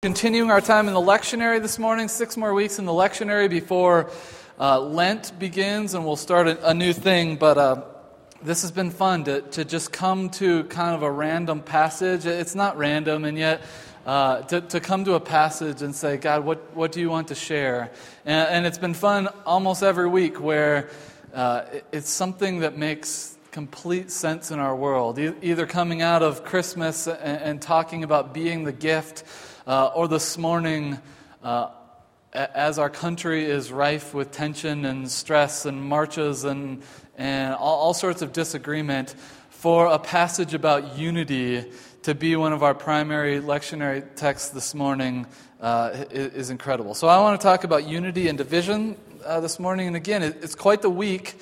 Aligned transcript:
Continuing 0.00 0.48
our 0.48 0.60
time 0.60 0.86
in 0.86 0.94
the 0.94 1.00
lectionary 1.00 1.60
this 1.60 1.76
morning, 1.76 2.06
six 2.06 2.36
more 2.36 2.54
weeks 2.54 2.78
in 2.78 2.84
the 2.84 2.92
lectionary 2.92 3.50
before 3.50 4.12
uh, 4.60 4.78
Lent 4.78 5.36
begins, 5.40 5.92
and 5.92 6.06
we'll 6.06 6.14
start 6.14 6.46
a, 6.46 6.68
a 6.68 6.72
new 6.72 6.92
thing. 6.92 7.34
But 7.34 7.58
uh, 7.58 7.82
this 8.40 8.62
has 8.62 8.70
been 8.70 8.92
fun 8.92 9.24
to, 9.24 9.40
to 9.40 9.64
just 9.64 9.90
come 9.90 10.30
to 10.30 10.62
kind 10.66 10.94
of 10.94 11.02
a 11.02 11.10
random 11.10 11.62
passage. 11.62 12.26
It's 12.26 12.54
not 12.54 12.78
random, 12.78 13.24
and 13.24 13.36
yet 13.36 13.60
uh, 14.06 14.42
to, 14.42 14.60
to 14.60 14.78
come 14.78 15.04
to 15.04 15.14
a 15.14 15.20
passage 15.20 15.82
and 15.82 15.92
say, 15.92 16.16
God, 16.16 16.44
what, 16.44 16.76
what 16.76 16.92
do 16.92 17.00
you 17.00 17.10
want 17.10 17.26
to 17.28 17.34
share? 17.34 17.90
And, 18.24 18.48
and 18.50 18.66
it's 18.66 18.78
been 18.78 18.94
fun 18.94 19.26
almost 19.44 19.82
every 19.82 20.08
week 20.08 20.40
where 20.40 20.90
uh, 21.34 21.64
it's 21.90 22.08
something 22.08 22.60
that 22.60 22.78
makes 22.78 23.36
complete 23.50 24.12
sense 24.12 24.52
in 24.52 24.60
our 24.60 24.76
world, 24.76 25.18
e- 25.18 25.32
either 25.42 25.66
coming 25.66 26.02
out 26.02 26.22
of 26.22 26.44
Christmas 26.44 27.08
and, 27.08 27.42
and 27.42 27.60
talking 27.60 28.04
about 28.04 28.32
being 28.32 28.62
the 28.62 28.70
gift 28.70 29.24
uh, 29.68 29.88
or 29.94 30.08
this 30.08 30.38
morning, 30.38 30.98
uh, 31.42 31.68
as 32.32 32.78
our 32.78 32.88
country 32.88 33.44
is 33.44 33.70
rife 33.70 34.14
with 34.14 34.32
tension 34.32 34.86
and 34.86 35.10
stress 35.10 35.66
and 35.66 35.82
marches 35.82 36.44
and, 36.44 36.82
and 37.18 37.54
all, 37.54 37.78
all 37.78 37.94
sorts 37.94 38.22
of 38.22 38.32
disagreement, 38.32 39.14
for 39.50 39.86
a 39.86 39.98
passage 39.98 40.54
about 40.54 40.96
unity 40.96 41.70
to 42.02 42.14
be 42.14 42.34
one 42.34 42.54
of 42.54 42.62
our 42.62 42.74
primary 42.74 43.40
lectionary 43.40 44.02
texts 44.14 44.50
this 44.50 44.74
morning 44.74 45.26
uh, 45.60 45.90
is, 46.10 46.48
incredible. 46.48 46.94
So, 46.94 47.06
I 47.06 47.20
want 47.20 47.38
to 47.38 47.44
talk 47.44 47.64
about 47.64 47.86
unity 47.86 48.28
and 48.28 48.38
division 48.38 48.96
uh, 49.22 49.40
this 49.40 49.58
morning. 49.58 49.88
And 49.88 49.96
again, 49.96 50.22
it, 50.22 50.38
it's 50.42 50.54
quite 50.54 50.80
the 50.80 50.88
week 50.88 51.34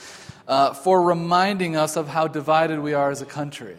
uh, 0.48 0.72
for 0.72 1.00
reminding 1.00 1.76
us 1.76 1.96
of 1.96 2.08
how 2.08 2.26
divided 2.26 2.80
we 2.80 2.92
are 2.92 3.10
as 3.10 3.22
a 3.22 3.26
country. 3.26 3.76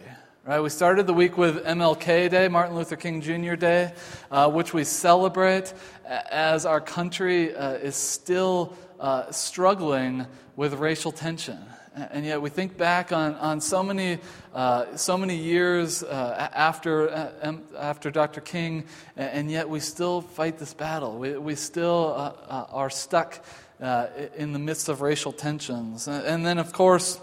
Right, 0.48 0.60
we 0.60 0.70
started 0.70 1.06
the 1.06 1.12
week 1.12 1.36
with 1.36 1.62
MLK 1.66 2.30
Day, 2.30 2.48
Martin 2.48 2.74
Luther 2.74 2.96
King 2.96 3.20
Jr. 3.20 3.54
Day, 3.54 3.92
uh, 4.30 4.50
which 4.50 4.72
we 4.72 4.82
celebrate 4.82 5.74
as 6.06 6.64
our 6.64 6.80
country 6.80 7.54
uh, 7.54 7.72
is 7.72 7.94
still 7.94 8.74
uh, 8.98 9.30
struggling 9.30 10.24
with 10.56 10.72
racial 10.72 11.12
tension. 11.12 11.58
And 11.94 12.24
yet 12.24 12.40
we 12.40 12.48
think 12.48 12.78
back 12.78 13.12
on, 13.12 13.34
on 13.34 13.60
so, 13.60 13.82
many, 13.82 14.20
uh, 14.54 14.96
so 14.96 15.18
many 15.18 15.36
years 15.36 16.02
uh, 16.02 16.48
after, 16.54 17.10
uh, 17.10 17.52
after 17.76 18.10
Dr. 18.10 18.40
King, 18.40 18.84
and 19.16 19.50
yet 19.50 19.68
we 19.68 19.80
still 19.80 20.22
fight 20.22 20.58
this 20.58 20.72
battle. 20.72 21.18
We, 21.18 21.36
we 21.36 21.56
still 21.56 22.34
are 22.48 22.88
stuck 22.88 23.44
in 23.78 24.54
the 24.54 24.58
midst 24.58 24.88
of 24.88 25.02
racial 25.02 25.32
tensions. 25.32 26.08
And 26.08 26.46
then, 26.46 26.56
of 26.56 26.72
course, 26.72 27.20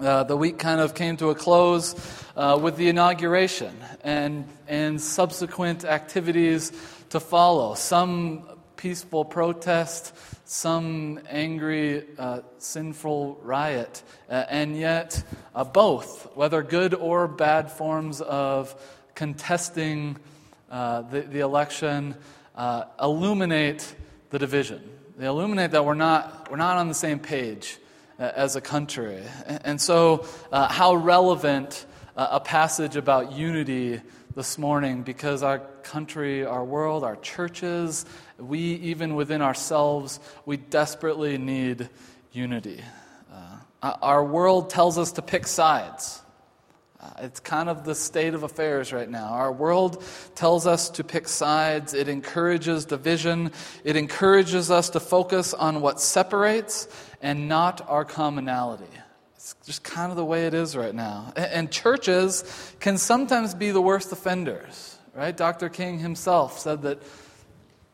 uh, 0.00 0.22
the 0.24 0.36
week 0.36 0.58
kind 0.58 0.80
of 0.80 0.94
came 0.94 1.16
to 1.16 1.30
a 1.30 1.34
close 1.34 1.94
uh, 2.36 2.58
with 2.60 2.76
the 2.76 2.88
inauguration 2.88 3.74
and, 4.04 4.46
and 4.68 5.00
subsequent 5.00 5.84
activities 5.84 6.72
to 7.10 7.18
follow. 7.18 7.74
Some 7.74 8.44
peaceful 8.76 9.24
protest, 9.24 10.14
some 10.44 11.18
angry, 11.28 12.04
uh, 12.16 12.40
sinful 12.58 13.40
riot, 13.42 14.02
uh, 14.30 14.44
and 14.48 14.76
yet 14.76 15.22
uh, 15.54 15.64
both, 15.64 16.30
whether 16.36 16.62
good 16.62 16.94
or 16.94 17.26
bad 17.26 17.70
forms 17.70 18.20
of 18.20 18.74
contesting 19.16 20.16
the, 20.70 21.26
the 21.28 21.40
election, 21.40 22.14
illuminate 23.00 23.94
the 24.30 24.38
division. 24.38 24.80
They 25.16 25.26
illuminate 25.26 25.72
that 25.72 25.84
we're 25.84 25.94
not, 25.94 26.48
we're 26.50 26.56
not 26.56 26.76
on 26.76 26.86
the 26.86 26.94
same 26.94 27.18
page 27.18 27.78
as 28.18 28.56
a 28.56 28.60
country. 28.60 29.22
And 29.46 29.80
so, 29.80 30.26
uh, 30.50 30.68
how 30.68 30.94
relevant 30.94 31.86
uh, 32.16 32.28
a 32.32 32.40
passage 32.40 32.96
about 32.96 33.32
unity 33.32 34.00
this 34.34 34.58
morning 34.58 35.02
because 35.02 35.42
our 35.42 35.60
country, 35.82 36.44
our 36.44 36.64
world, 36.64 37.04
our 37.04 37.16
churches, 37.16 38.04
we, 38.38 38.58
even 38.58 39.14
within 39.14 39.42
ourselves, 39.42 40.20
we 40.46 40.56
desperately 40.56 41.38
need 41.38 41.88
unity. 42.32 42.82
Uh, 43.82 43.94
our 44.02 44.24
world 44.24 44.70
tells 44.70 44.98
us 44.98 45.12
to 45.12 45.22
pick 45.22 45.46
sides. 45.46 46.20
Uh, 47.00 47.10
it's 47.18 47.38
kind 47.38 47.68
of 47.68 47.84
the 47.84 47.94
state 47.94 48.34
of 48.34 48.42
affairs 48.42 48.92
right 48.92 49.08
now. 49.08 49.28
Our 49.28 49.52
world 49.52 50.02
tells 50.34 50.66
us 50.66 50.90
to 50.90 51.04
pick 51.04 51.28
sides. 51.28 51.94
It 51.94 52.08
encourages 52.08 52.84
division. 52.84 53.52
It 53.84 53.94
encourages 53.94 54.70
us 54.70 54.90
to 54.90 55.00
focus 55.00 55.54
on 55.54 55.80
what 55.80 56.00
separates 56.00 56.88
and 57.22 57.48
not 57.48 57.88
our 57.88 58.04
commonality. 58.04 58.90
It's 59.36 59.54
just 59.64 59.84
kind 59.84 60.10
of 60.10 60.16
the 60.16 60.24
way 60.24 60.46
it 60.46 60.54
is 60.54 60.76
right 60.76 60.94
now. 60.94 61.32
And 61.36 61.70
churches 61.70 62.74
can 62.80 62.98
sometimes 62.98 63.54
be 63.54 63.70
the 63.70 63.80
worst 63.80 64.10
offenders, 64.10 64.98
right? 65.14 65.36
Dr. 65.36 65.68
King 65.68 66.00
himself 66.00 66.58
said 66.58 66.82
that 66.82 67.00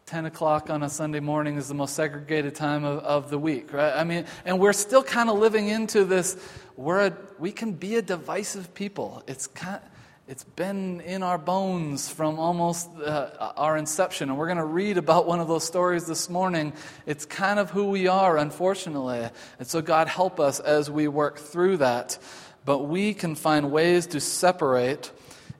10 0.06 0.26
o'clock 0.26 0.68
on 0.68 0.82
a 0.82 0.90
Sunday 0.90 1.20
morning 1.20 1.56
is 1.56 1.68
the 1.68 1.74
most 1.74 1.94
segregated 1.94 2.54
time 2.54 2.84
of, 2.84 2.98
of 2.98 3.30
the 3.30 3.38
week, 3.38 3.72
right? 3.72 3.94
I 3.94 4.04
mean, 4.04 4.26
and 4.44 4.60
we're 4.60 4.74
still 4.74 5.02
kind 5.02 5.30
of 5.30 5.38
living 5.38 5.68
into 5.68 6.04
this, 6.04 6.36
we're 6.76 7.06
a, 7.06 7.16
we 7.38 7.52
can 7.52 7.72
be 7.72 7.96
a 7.96 8.02
divisive 8.02 8.74
people. 8.74 9.22
It's 9.26 9.46
kind 9.46 9.80
it's 10.26 10.44
been 10.44 11.02
in 11.02 11.22
our 11.22 11.36
bones 11.36 12.08
from 12.08 12.38
almost 12.38 12.88
uh, 12.96 13.52
our 13.58 13.76
inception. 13.76 14.30
And 14.30 14.38
we're 14.38 14.46
going 14.46 14.56
to 14.56 14.64
read 14.64 14.96
about 14.96 15.26
one 15.26 15.38
of 15.38 15.48
those 15.48 15.64
stories 15.64 16.06
this 16.06 16.30
morning. 16.30 16.72
It's 17.04 17.26
kind 17.26 17.58
of 17.58 17.68
who 17.68 17.88
we 17.88 18.06
are, 18.06 18.38
unfortunately. 18.38 19.28
And 19.58 19.68
so, 19.68 19.82
God, 19.82 20.08
help 20.08 20.40
us 20.40 20.60
as 20.60 20.90
we 20.90 21.08
work 21.08 21.38
through 21.38 21.76
that. 21.78 22.16
But 22.64 22.88
we 22.88 23.12
can 23.12 23.34
find 23.34 23.70
ways 23.70 24.06
to 24.08 24.20
separate 24.20 25.12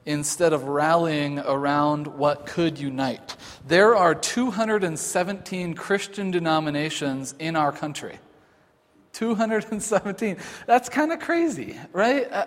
instead 0.07 0.53
of 0.53 0.65
rallying 0.65 1.39
around 1.39 2.07
what 2.07 2.47
could 2.47 2.79
unite. 2.79 3.37
There 3.67 3.97
are 3.97 4.15
217 4.15 5.75
Christian 5.75 6.31
denominations 6.31 7.35
in 7.39 7.57
our 7.57 7.73
country. 7.73 8.19
217. 9.13 10.37
That's 10.67 10.89
kind 10.89 11.13
of 11.13 11.21
crazy, 11.21 11.79
right? 11.93 12.31
Uh, 12.31 12.47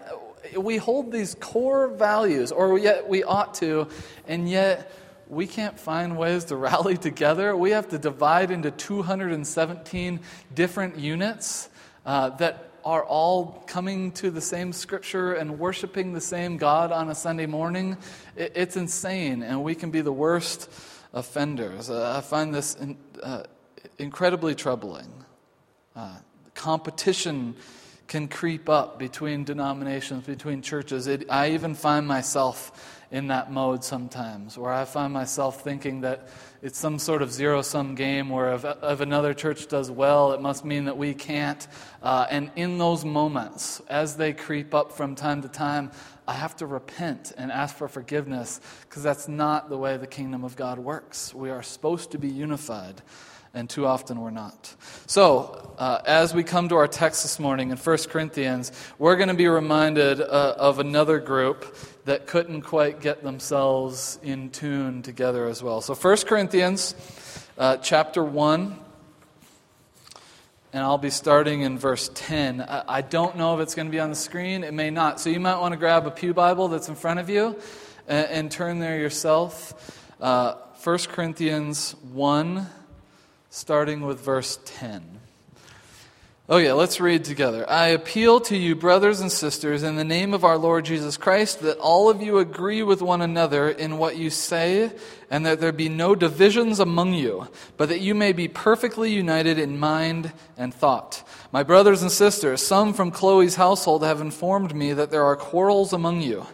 we 0.57 0.77
hold 0.77 1.11
these 1.11 1.35
core 1.35 1.87
values, 1.87 2.51
or 2.51 2.77
yet 2.77 3.07
we 3.07 3.23
ought 3.23 3.55
to, 3.55 3.87
and 4.27 4.47
yet 4.49 4.91
we 5.29 5.47
can't 5.47 5.79
find 5.79 6.17
ways 6.17 6.45
to 6.45 6.55
rally 6.55 6.97
together. 6.97 7.55
We 7.55 7.71
have 7.71 7.89
to 7.89 7.97
divide 7.97 8.51
into 8.51 8.71
217 8.71 10.19
different 10.53 10.97
units 10.97 11.69
uh, 12.05 12.29
that 12.31 12.66
are 12.87 13.03
all 13.03 13.61
coming 13.67 14.13
to 14.13 14.31
the 14.31 14.39
same 14.39 14.71
scripture 14.71 15.33
and 15.33 15.59
worshiping 15.59 16.13
the 16.13 16.21
same 16.21 16.55
God 16.55 16.93
on 16.93 17.09
a 17.09 17.15
Sunday 17.15 17.45
morning. 17.45 17.97
it's 18.37 18.77
insane, 18.77 19.43
and 19.43 19.61
we 19.61 19.75
can 19.75 19.91
be 19.91 19.99
the 19.99 20.13
worst 20.13 20.71
offenders. 21.11 21.89
Uh, 21.89 22.15
I 22.17 22.21
find 22.21 22.55
this 22.55 22.75
in, 22.75 22.97
uh, 23.21 23.43
incredibly 23.97 24.55
troubling. 24.55 25.11
Uh, 25.97 26.15
competition 26.53 27.57
can 28.07 28.29
creep 28.29 28.69
up 28.69 28.97
between 28.97 29.43
denominations, 29.43 30.25
between 30.25 30.61
churches. 30.61 31.07
It, 31.07 31.29
I 31.29 31.49
even 31.49 31.75
find 31.75 32.07
myself 32.07 32.96
in 33.11 33.27
that 33.27 33.51
mode 33.51 33.83
sometimes, 33.83 34.57
where 34.57 34.71
I 34.71 34.85
find 34.85 35.13
myself 35.13 35.63
thinking 35.63 36.01
that 36.01 36.27
it's 36.61 36.77
some 36.77 36.99
sort 36.99 37.21
of 37.21 37.31
zero 37.31 37.61
sum 37.61 37.95
game 37.95 38.29
where 38.29 38.53
if, 38.53 38.65
if, 38.65 38.99
another 38.99 39.33
church 39.33 39.67
does 39.67 39.89
well, 39.89 40.33
it 40.33 40.41
must 40.41 40.65
mean 40.65 40.85
that 40.85 40.97
we 40.97 41.13
can't. 41.13 41.65
Uh, 42.01 42.25
and 42.29 42.51
in 42.55 42.77
those 42.77 43.05
moments, 43.05 43.81
as 43.87 44.17
they 44.17 44.33
creep 44.33 44.73
up 44.73 44.91
from 44.91 45.15
time 45.15 45.41
to 45.43 45.47
time, 45.47 45.91
I 46.27 46.33
have 46.33 46.55
to 46.57 46.65
repent 46.65 47.31
and 47.37 47.51
ask 47.51 47.75
for 47.75 47.87
forgiveness 47.87 48.59
because 48.81 49.03
that's 49.03 49.29
not 49.29 49.69
the 49.69 49.77
way 49.77 49.95
the 49.95 50.07
kingdom 50.07 50.43
of 50.43 50.57
God 50.57 50.77
works. 50.77 51.33
We 51.33 51.49
are 51.49 51.63
supposed 51.63 52.11
to 52.11 52.17
be 52.17 52.27
unified 52.27 53.01
and 53.53 53.69
too 53.69 53.85
often 53.85 54.19
we're 54.19 54.29
not. 54.29 54.75
So, 55.07 55.73
uh, 55.79 56.01
as 56.05 56.33
we 56.33 56.43
come 56.43 56.69
to 56.69 56.75
our 56.75 56.87
text 56.87 57.23
this 57.23 57.39
morning 57.39 57.71
in 57.71 57.77
1 57.77 57.97
Corinthians, 58.09 58.71
we're 58.99 59.15
going 59.15 59.29
to 59.29 59.33
be 59.33 59.47
reminded 59.47 60.21
uh, 60.21 60.55
of 60.57 60.79
another 60.79 61.19
group 61.19 61.75
that 62.07 62.25
couldn't 62.25 62.61
quite 62.61 63.01
get 63.01 63.21
themselves 63.21 64.17
in 64.23 64.49
tune 64.49 65.01
together 65.01 65.45
as 65.45 65.61
well. 65.61 65.81
So, 65.81 65.93
1 65.93 66.17
Corinthians 66.25 66.95
uh, 67.57 67.75
chapter 67.77 68.23
1. 68.23 68.79
And 70.71 70.83
I'll 70.83 70.97
be 70.97 71.09
starting 71.09 71.61
in 71.61 71.77
verse 71.77 72.09
10. 72.13 72.61
I 72.61 73.01
don't 73.01 73.35
know 73.35 73.55
if 73.55 73.61
it's 73.61 73.75
going 73.75 73.87
to 73.87 73.91
be 73.91 73.99
on 73.99 74.09
the 74.09 74.15
screen. 74.15 74.63
It 74.63 74.73
may 74.73 74.89
not. 74.89 75.19
So 75.19 75.29
you 75.29 75.39
might 75.39 75.59
want 75.59 75.73
to 75.73 75.77
grab 75.77 76.07
a 76.07 76.11
Pew 76.11 76.33
Bible 76.33 76.67
that's 76.69 76.87
in 76.87 76.95
front 76.95 77.19
of 77.19 77.29
you 77.29 77.57
and, 78.07 78.27
and 78.27 78.51
turn 78.51 78.79
there 78.79 78.97
yourself. 78.97 80.01
Uh, 80.21 80.53
1 80.83 80.97
Corinthians 81.09 81.93
1, 82.13 82.67
starting 83.49 84.01
with 84.01 84.21
verse 84.21 84.59
10. 84.65 85.16
Oh, 86.49 86.59
yeah, 86.59 86.71
let's 86.71 87.01
read 87.01 87.25
together. 87.25 87.69
I 87.69 87.87
appeal 87.87 88.39
to 88.39 88.55
you, 88.55 88.73
brothers 88.73 89.19
and 89.19 89.29
sisters, 89.29 89.83
in 89.83 89.97
the 89.97 90.05
name 90.05 90.33
of 90.33 90.45
our 90.45 90.57
Lord 90.57 90.85
Jesus 90.85 91.17
Christ, 91.17 91.59
that 91.59 91.77
all 91.77 92.09
of 92.09 92.21
you 92.21 92.37
agree 92.37 92.83
with 92.83 93.01
one 93.01 93.21
another 93.21 93.69
in 93.69 93.97
what 93.97 94.15
you 94.15 94.29
say, 94.29 94.93
and 95.29 95.45
that 95.45 95.59
there 95.59 95.73
be 95.73 95.89
no 95.89 96.15
divisions 96.15 96.79
among 96.79 97.15
you, 97.15 97.49
but 97.75 97.89
that 97.89 97.99
you 97.99 98.15
may 98.15 98.31
be 98.31 98.47
perfectly 98.47 99.11
united 99.11 99.59
in 99.59 99.77
mind 99.77 100.31
and 100.55 100.73
thought. 100.73 101.21
My 101.51 101.63
brothers 101.63 102.01
and 102.01 102.09
sisters, 102.09 102.65
some 102.65 102.93
from 102.93 103.11
Chloe's 103.11 103.55
household 103.55 104.03
have 104.03 104.21
informed 104.21 104.73
me 104.73 104.93
that 104.93 105.11
there 105.11 105.25
are 105.25 105.35
quarrels 105.35 105.91
among 105.91 106.21
you. 106.21 106.45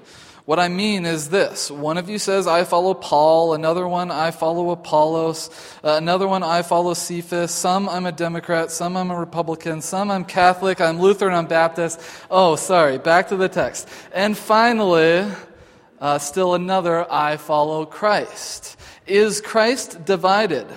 What 0.45 0.59
I 0.59 0.67
mean 0.67 1.05
is 1.05 1.29
this. 1.29 1.71
One 1.71 1.97
of 1.97 2.09
you 2.09 2.17
says, 2.17 2.47
I 2.47 2.65
follow 2.65 2.93
Paul, 2.93 3.53
another 3.53 3.87
one, 3.87 4.11
I 4.11 4.31
follow 4.31 4.71
Apollos, 4.71 5.49
uh, 5.85 5.95
another 5.95 6.27
one, 6.27 6.43
I 6.43 6.63
follow 6.63 6.93
Cephas, 6.93 7.49
some 7.53 7.87
I'm 7.87 8.05
a 8.05 8.11
Democrat, 8.11 8.69
some 8.69 8.97
I'm 8.97 9.09
a 9.09 9.17
Republican, 9.17 9.79
some 9.81 10.11
I'm 10.11 10.25
Catholic, 10.25 10.81
I'm 10.81 10.99
Lutheran, 10.99 11.33
I'm 11.33 11.47
Baptist. 11.47 12.01
Oh, 12.29 12.57
sorry, 12.57 12.97
back 12.97 13.29
to 13.29 13.37
the 13.37 13.47
text. 13.47 13.87
And 14.11 14.37
finally, 14.37 15.25
uh, 16.01 16.17
still 16.19 16.55
another, 16.55 17.09
I 17.09 17.37
follow 17.37 17.85
Christ. 17.85 18.75
Is 19.07 19.39
Christ 19.39 20.03
divided? 20.03 20.67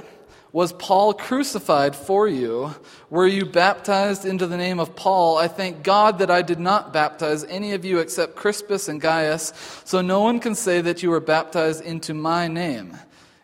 Was 0.57 0.73
Paul 0.73 1.13
crucified 1.13 1.95
for 1.95 2.27
you? 2.27 2.75
Were 3.11 3.27
you 3.27 3.45
baptized 3.45 4.25
into 4.25 4.47
the 4.47 4.57
name 4.57 4.81
of 4.81 4.97
Paul? 4.97 5.37
I 5.37 5.49
thank 5.49 5.83
God 5.83 6.19
that 6.21 6.31
I 6.31 6.41
did 6.41 6.59
not 6.59 6.95
baptize 6.95 7.45
any 7.45 7.75
of 7.75 7.85
you 7.85 7.99
except 7.99 8.37
Crispus 8.37 8.89
and 8.89 8.99
Gaius, 8.99 9.53
so 9.85 10.01
no 10.01 10.23
one 10.23 10.41
can 10.41 10.55
say 10.55 10.81
that 10.81 11.03
you 11.03 11.11
were 11.11 11.21
baptized 11.21 11.85
into 11.85 12.15
my 12.15 12.49
name. 12.49 12.97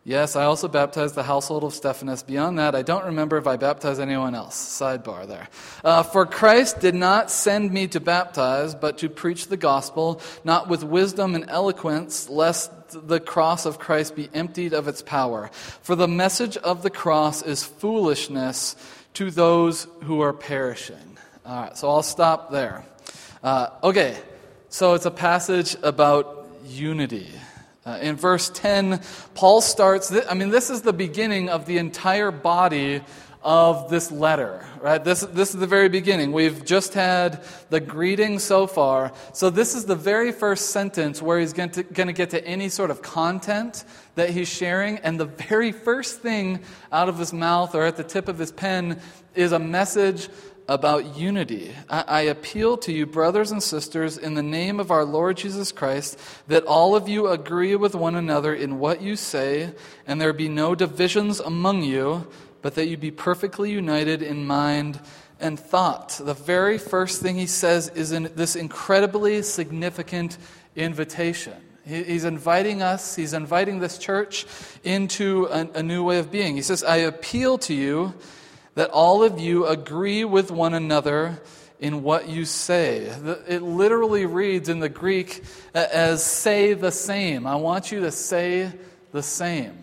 Yes, 0.05 0.35
I 0.35 0.45
also 0.45 0.67
baptized 0.67 1.15
the 1.15 1.23
household 1.23 1.63
of 1.63 1.73
Stephanas. 1.73 2.25
Beyond 2.25 2.59
that, 2.59 2.75
I 2.75 2.83
don't 2.83 3.05
remember 3.05 3.39
if 3.39 3.47
I 3.47 3.57
baptized 3.57 4.01
anyone 4.01 4.35
else. 4.35 4.57
Sidebar 4.57 5.29
there. 5.29 5.49
Uh, 5.85 6.03
For 6.03 6.27
Christ 6.27 6.81
did 6.81 6.97
not 6.97 7.31
send 7.31 7.73
me 7.73 7.87
to 7.87 8.01
baptize, 8.01 8.75
but 8.75 8.99
to 8.99 9.09
preach 9.09 9.47
the 9.47 9.57
gospel, 9.57 10.21
not 10.43 10.67
with 10.67 10.83
wisdom 10.83 11.37
and 11.37 11.49
eloquence, 11.49 12.29
lest 12.29 12.73
the 12.91 13.21
cross 13.21 13.65
of 13.65 13.79
Christ 13.79 14.17
be 14.17 14.29
emptied 14.35 14.73
of 14.73 14.89
its 14.89 15.03
power. 15.03 15.51
For 15.83 15.95
the 15.95 16.09
message 16.09 16.57
of 16.57 16.83
the 16.83 16.91
cross 16.91 17.41
is 17.41 17.63
foolishness 17.63 18.75
to 19.15 19.31
those 19.31 19.87
who 20.03 20.21
are 20.21 20.33
perishing. 20.33 21.17
All 21.47 21.63
right, 21.63 21.77
so 21.77 21.89
I'll 21.89 22.03
stop 22.03 22.51
there. 22.51 22.85
Uh, 23.41 23.69
okay, 23.85 24.17
so 24.69 24.95
it's 24.95 25.07
a 25.07 25.13
passage 25.13 25.77
about 25.85 26.49
unity. 26.67 27.29
Uh, 27.85 27.99
in 28.01 28.15
verse 28.15 28.49
10, 28.51 29.01
Paul 29.35 29.61
starts, 29.61 30.09
th- 30.09 30.25
I 30.31 30.35
mean, 30.35 30.51
this 30.51 30.71
is 30.71 30.83
the 30.83 30.93
beginning 30.93 31.49
of 31.49 31.67
the 31.67 31.79
entire 31.79 32.31
body 32.31 33.03
of 33.43 33.91
this 33.91 34.13
letter, 34.13 34.65
right? 34.81 35.03
This, 35.03 35.23
this 35.23 35.53
is 35.53 35.59
the 35.59 35.67
very 35.67 35.89
beginning. 35.89 36.33
We've 36.33 36.65
just 36.65 36.95
had 36.95 37.45
the 37.71 37.81
greeting 37.81 38.39
so 38.39 38.69
far. 38.69 39.13
So, 39.33 39.51
this 39.51 39.75
is 39.75 39.85
the 39.85 39.97
very 39.97 40.31
first 40.31 40.71
sentence 40.71 41.21
where 41.21 41.41
he's 41.41 41.53
going 41.53 41.71
to, 41.71 41.83
going 41.83 42.07
to 42.07 42.13
get 42.13 42.31
to 42.31 42.47
any 42.47 42.69
sort 42.69 42.93
of 42.93 43.03
content 43.03 43.85
that 44.15 44.31
he's 44.31 44.49
sharing. 44.49 44.99
And 44.99 45.19
the 45.19 45.25
very 45.25 45.73
first 45.73 46.21
thing 46.21 46.61
out 46.93 47.09
of 47.09 47.19
his 47.19 47.33
mouth 47.33 47.75
or 47.75 47.85
at 47.85 47.97
the 47.97 48.05
tip 48.05 48.29
of 48.29 48.39
his 48.39 48.53
pen 48.53 49.01
is 49.35 49.51
a 49.51 49.59
message 49.59 50.29
about 50.69 51.17
unity. 51.17 51.75
I, 51.89 52.05
I, 52.07 52.21
appeal 52.23 52.77
to 52.79 52.93
you, 52.93 53.07
brothers 53.07 53.51
and 53.51 53.63
sisters, 53.63 54.17
in 54.17 54.35
the 54.35 54.43
name 54.43 54.81
of 54.81 54.91
our 54.91 55.05
Lord 55.05 55.37
Jesus 55.37 55.73
Christ, 55.73 56.19
that 56.49 56.65
all 56.65 56.95
of 56.95 57.09
you 57.09 57.29
agree 57.29 57.75
with 57.77 57.95
one 57.95 58.15
another 58.15 58.55
in 58.55 58.79
what 58.79 59.03
you 59.03 59.17
say, 59.17 59.73
and 60.07 60.21
there 60.21 60.33
be 60.33 60.49
no 60.49 60.75
divisions 60.75 61.41
among 61.41 61.83
you, 61.83 62.27
but 62.63 62.75
that 62.77 62.87
you 62.87 62.97
be 62.97 63.11
perfectly 63.11 63.71
united 63.71 64.23
in 64.23 64.47
mind 64.47 65.01
and 65.41 65.59
thought. 65.59 66.21
The 66.23 66.35
very 66.35 66.79
first 66.79 67.21
thing 67.21 67.37
he 67.37 67.47
says 67.47 67.89
is 67.91 68.13
in 68.13 68.31
this 68.37 68.55
incredibly 68.55 69.43
significant 69.43 70.39
invitation. 70.77 71.55
He's 71.85 72.25
inviting 72.25 72.81
us, 72.81 73.17
he's 73.17 73.33
inviting 73.33 73.81
this 73.81 73.99
church 73.99 74.47
into 74.85 75.47
a, 75.47 75.69
a 75.75 75.83
new 75.83 76.05
way 76.05 76.19
of 76.19 76.31
being. 76.31 76.55
He 76.55 76.63
says, 76.63 76.85
I 76.85 76.99
appeal 76.99 77.59
to 77.59 77.75
you 77.75 78.15
that 78.75 78.91
all 78.91 79.23
of 79.23 79.39
you 79.39 79.67
agree 79.67 80.25
with 80.25 80.51
one 80.51 80.75
another 80.75 81.41
in 81.79 82.03
what 82.03 82.29
you 82.29 82.45
say. 82.45 82.99
It 83.49 83.63
literally 83.63 84.25
reads 84.25 84.69
in 84.69 84.79
the 84.79 84.89
Greek 84.89 85.43
as 85.75 86.25
say 86.25 86.75
the 86.75 86.93
same. 86.93 87.47
I 87.47 87.57
want 87.57 87.91
you 87.91 88.01
to 88.01 88.13
say 88.13 88.71
the 89.11 89.23
same. 89.23 89.79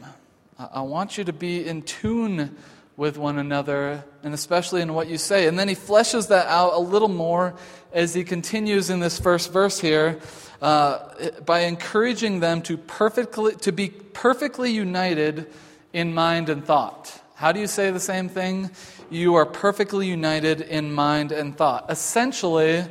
I 0.58 0.82
want 0.82 1.18
you 1.18 1.24
to 1.26 1.34
be 1.34 1.68
in 1.68 1.82
tune 1.84 2.56
with 2.98 3.18
one 3.18 3.38
another, 3.38 4.04
and 4.24 4.34
especially 4.34 4.82
in 4.82 4.94
what 4.94 5.08
you 5.08 5.18
say. 5.18 5.48
And 5.48 5.58
then 5.58 5.70
he 5.70 5.76
fleshes 5.76 6.28
that 6.30 6.48
out 6.48 6.74
a 6.74 6.80
little 6.80 7.08
more 7.08 7.56
as 7.94 8.14
he 8.14 8.26
continues 8.26 8.90
in 8.90 9.00
this 9.00 9.18
first 9.18 9.54
verse 9.54 9.80
here 9.80 10.20
uh, 10.62 11.00
by 11.46 11.62
encouraging 11.62 12.42
them 12.42 12.62
to, 12.64 12.78
perfectly, 12.78 13.56
to 13.56 13.72
be 13.72 13.90
perfectly 13.90 14.72
united 14.72 15.48
in 15.94 16.14
mind 16.14 16.50
and 16.50 16.66
thought. 16.66 17.22
How 17.40 17.54
do 17.54 17.62
you 17.62 17.68
say 17.68 17.90
the 17.90 18.02
same 18.02 18.28
thing? 18.28 18.70
You 19.10 19.36
are 19.36 19.46
perfectly 19.46 20.06
united 20.06 20.60
in 20.60 20.92
mind 20.92 21.32
and 21.32 21.56
thought. 21.56 21.90
Essentially, 21.90 22.84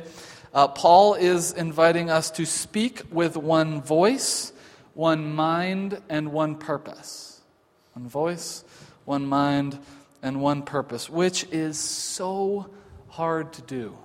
uh, 0.55 0.69
Paul 0.69 1.13
is 1.13 1.51
inviting 1.51 2.09
us 2.09 2.31
to 2.31 2.47
speak 2.47 3.03
with 3.11 3.37
one 3.37 3.83
voice, 3.83 4.51
one 4.95 5.35
mind, 5.35 6.01
and 6.09 6.31
one 6.31 6.55
purpose. 6.55 7.41
One 7.93 8.07
voice, 8.09 8.63
one 9.05 9.27
mind, 9.27 9.77
and 10.23 10.41
one 10.41 10.63
purpose, 10.63 11.11
which 11.11 11.43
is 11.51 11.77
so 11.77 12.71
hard 13.09 13.53
to 13.53 13.61
do, 13.61 13.95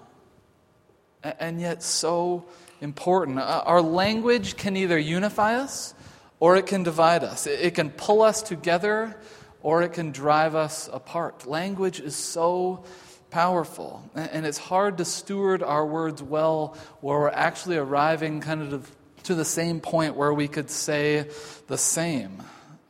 and 1.23 1.59
yet 1.59 1.83
so 1.83 2.45
important. 2.83 3.39
Uh, 3.39 3.63
our 3.65 3.81
language 3.81 4.59
can 4.59 4.77
either 4.77 4.99
unify 4.99 5.55
us 5.55 5.95
or 6.39 6.55
it 6.57 6.67
can 6.67 6.83
divide 6.83 7.25
us, 7.25 7.47
it 7.47 7.75
can 7.75 7.89
pull 7.89 8.21
us 8.21 8.43
together 8.43 9.17
or 9.65 9.83
it 9.83 9.95
can 9.95 10.13
drive 10.13 10.55
us 10.55 10.91
apart. 10.93 11.47
Language 11.47 11.99
is 11.99 12.15
so 12.15 12.85
powerful, 13.31 14.09
and 14.15 14.45
it's 14.45 14.59
hard 14.59 14.99
to 14.99 15.07
steward 15.07 15.63
our 15.63 15.87
words 15.87 16.23
well 16.23 16.77
where 17.01 17.19
we're 17.19 17.31
actually 17.31 17.79
arriving 17.79 18.43
kind 18.43 18.73
of 18.75 18.89
to 19.25 19.35
the 19.35 19.45
same 19.45 19.81
point 19.81 20.17
where 20.17 20.35
we 20.35 20.49
could 20.49 20.71
say 20.71 21.27
the 21.67 21.79
same. 21.79 22.43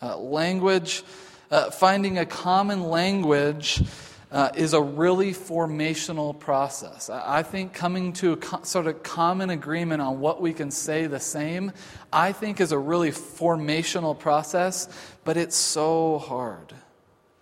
Uh, 0.03 0.19
language, 0.19 1.05
uh, 1.53 1.71
finding 1.71 2.19
a 2.19 2.27
common 2.27 2.83
language 2.83 3.81
uh, 4.35 4.51
is 4.57 4.73
a 4.73 4.83
really 4.83 5.33
formational 5.33 6.37
process. 6.37 7.09
I 7.09 7.45
think 7.45 7.73
coming 7.73 8.13
to 8.15 8.33
a 8.33 8.37
co- 8.37 8.65
sort 8.65 8.89
of 8.89 9.05
common 9.05 9.49
agreement 9.49 10.03
on 10.03 10.19
what 10.19 10.43
we 10.43 10.53
can 10.53 10.73
say 10.73 11.07
the 11.07 11.21
same, 11.21 11.71
I 12.13 12.33
think 12.33 12.61
is 12.61 12.73
a 12.73 12.79
really 12.79 13.13
formational 13.13 14.19
process, 14.19 14.89
but 15.23 15.37
it's 15.37 15.55
so 15.55 16.19
hard. 16.19 16.75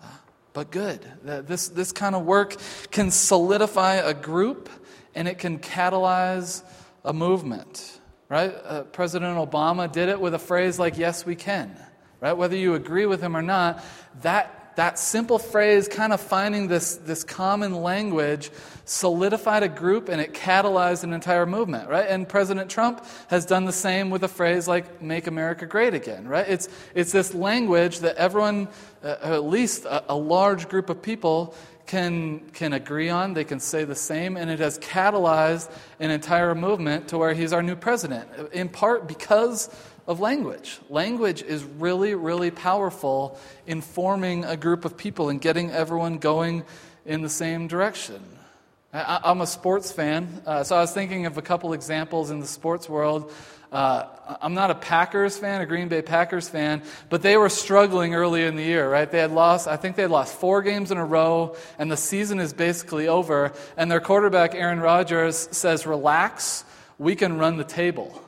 Uh, 0.02 0.06
but 0.52 0.70
good. 0.70 1.00
This, 1.24 1.68
this 1.68 1.92
kind 1.92 2.14
of 2.14 2.26
work 2.26 2.56
can 2.90 3.10
solidify 3.10 3.94
a 3.94 4.12
group 4.12 4.68
and 5.14 5.26
it 5.26 5.38
can 5.38 5.60
catalyze 5.60 6.62
a 7.06 7.14
movement, 7.14 8.00
right? 8.28 8.54
Uh, 8.64 8.82
President 8.82 9.38
Obama 9.38 9.90
did 9.90 10.10
it 10.10 10.20
with 10.20 10.34
a 10.34 10.38
phrase 10.38 10.78
like, 10.78 10.98
yes, 10.98 11.24
we 11.24 11.36
can, 11.36 11.74
right? 12.20 12.34
Whether 12.34 12.56
you 12.56 12.74
agree 12.74 13.06
with 13.06 13.22
him 13.22 13.34
or 13.34 13.42
not, 13.42 13.82
that 14.20 14.61
that 14.76 14.98
simple 14.98 15.38
phrase, 15.38 15.88
kind 15.88 16.12
of 16.12 16.20
finding 16.20 16.68
this, 16.68 16.96
this 16.96 17.24
common 17.24 17.82
language, 17.82 18.50
solidified 18.84 19.62
a 19.62 19.68
group 19.68 20.08
and 20.08 20.20
it 20.20 20.32
catalyzed 20.34 21.04
an 21.04 21.12
entire 21.12 21.46
movement, 21.46 21.88
right? 21.88 22.06
And 22.08 22.28
President 22.28 22.70
Trump 22.70 23.04
has 23.28 23.46
done 23.46 23.64
the 23.64 23.72
same 23.72 24.10
with 24.10 24.22
a 24.24 24.28
phrase 24.28 24.66
like 24.66 25.00
"Make 25.00 25.26
America 25.26 25.66
Great 25.66 25.94
Again," 25.94 26.26
right? 26.26 26.48
It's 26.48 26.68
it's 26.94 27.12
this 27.12 27.34
language 27.34 28.00
that 28.00 28.16
everyone, 28.16 28.68
uh, 29.02 29.16
at 29.22 29.44
least 29.44 29.84
a, 29.84 30.12
a 30.12 30.16
large 30.16 30.68
group 30.68 30.90
of 30.90 31.00
people, 31.00 31.54
can 31.86 32.40
can 32.52 32.72
agree 32.72 33.08
on. 33.08 33.34
They 33.34 33.44
can 33.44 33.60
say 33.60 33.84
the 33.84 33.94
same, 33.94 34.36
and 34.36 34.50
it 34.50 34.58
has 34.58 34.78
catalyzed 34.78 35.70
an 36.00 36.10
entire 36.10 36.54
movement 36.54 37.08
to 37.08 37.18
where 37.18 37.34
he's 37.34 37.52
our 37.52 37.62
new 37.62 37.76
president, 37.76 38.28
in 38.52 38.68
part 38.68 39.06
because 39.06 39.68
of 40.06 40.20
language. 40.20 40.78
Language 40.88 41.42
is 41.42 41.64
really, 41.64 42.14
really 42.14 42.50
powerful 42.50 43.38
in 43.66 43.80
forming 43.80 44.44
a 44.44 44.56
group 44.56 44.84
of 44.84 44.96
people 44.96 45.28
and 45.28 45.40
getting 45.40 45.70
everyone 45.70 46.18
going 46.18 46.64
in 47.06 47.22
the 47.22 47.28
same 47.28 47.68
direction. 47.68 48.22
I, 48.92 49.30
am 49.30 49.40
a 49.40 49.46
sports 49.46 49.90
fan, 49.90 50.42
uh, 50.44 50.64
so 50.64 50.76
I 50.76 50.80
was 50.80 50.92
thinking 50.92 51.24
of 51.24 51.38
a 51.38 51.42
couple 51.42 51.72
examples 51.72 52.30
in 52.30 52.40
the 52.40 52.46
sports 52.46 52.88
world. 52.88 53.32
Uh, 53.72 54.04
I'm 54.42 54.52
not 54.52 54.70
a 54.70 54.74
Packers 54.74 55.38
fan, 55.38 55.62
a 55.62 55.66
Green 55.66 55.88
Bay 55.88 56.02
Packers 56.02 56.46
fan, 56.46 56.82
but 57.08 57.22
they 57.22 57.38
were 57.38 57.48
struggling 57.48 58.14
early 58.14 58.44
in 58.44 58.54
the 58.54 58.62
year, 58.62 58.90
right? 58.90 59.10
They 59.10 59.20
had 59.20 59.30
lost, 59.30 59.66
I 59.66 59.76
think 59.76 59.96
they 59.96 60.02
had 60.02 60.10
lost 60.10 60.34
four 60.34 60.60
games 60.60 60.90
in 60.90 60.98
a 60.98 61.04
row, 61.06 61.56
and 61.78 61.90
the 61.90 61.96
season 61.96 62.38
is 62.38 62.52
basically 62.52 63.08
over. 63.08 63.54
And 63.78 63.90
their 63.90 64.00
quarterback, 64.00 64.54
Aaron 64.54 64.80
Rodgers, 64.80 65.48
says, 65.52 65.86
Relax, 65.86 66.64
we 66.98 67.16
can 67.16 67.38
run 67.38 67.56
the 67.56 67.64
table 67.64 68.21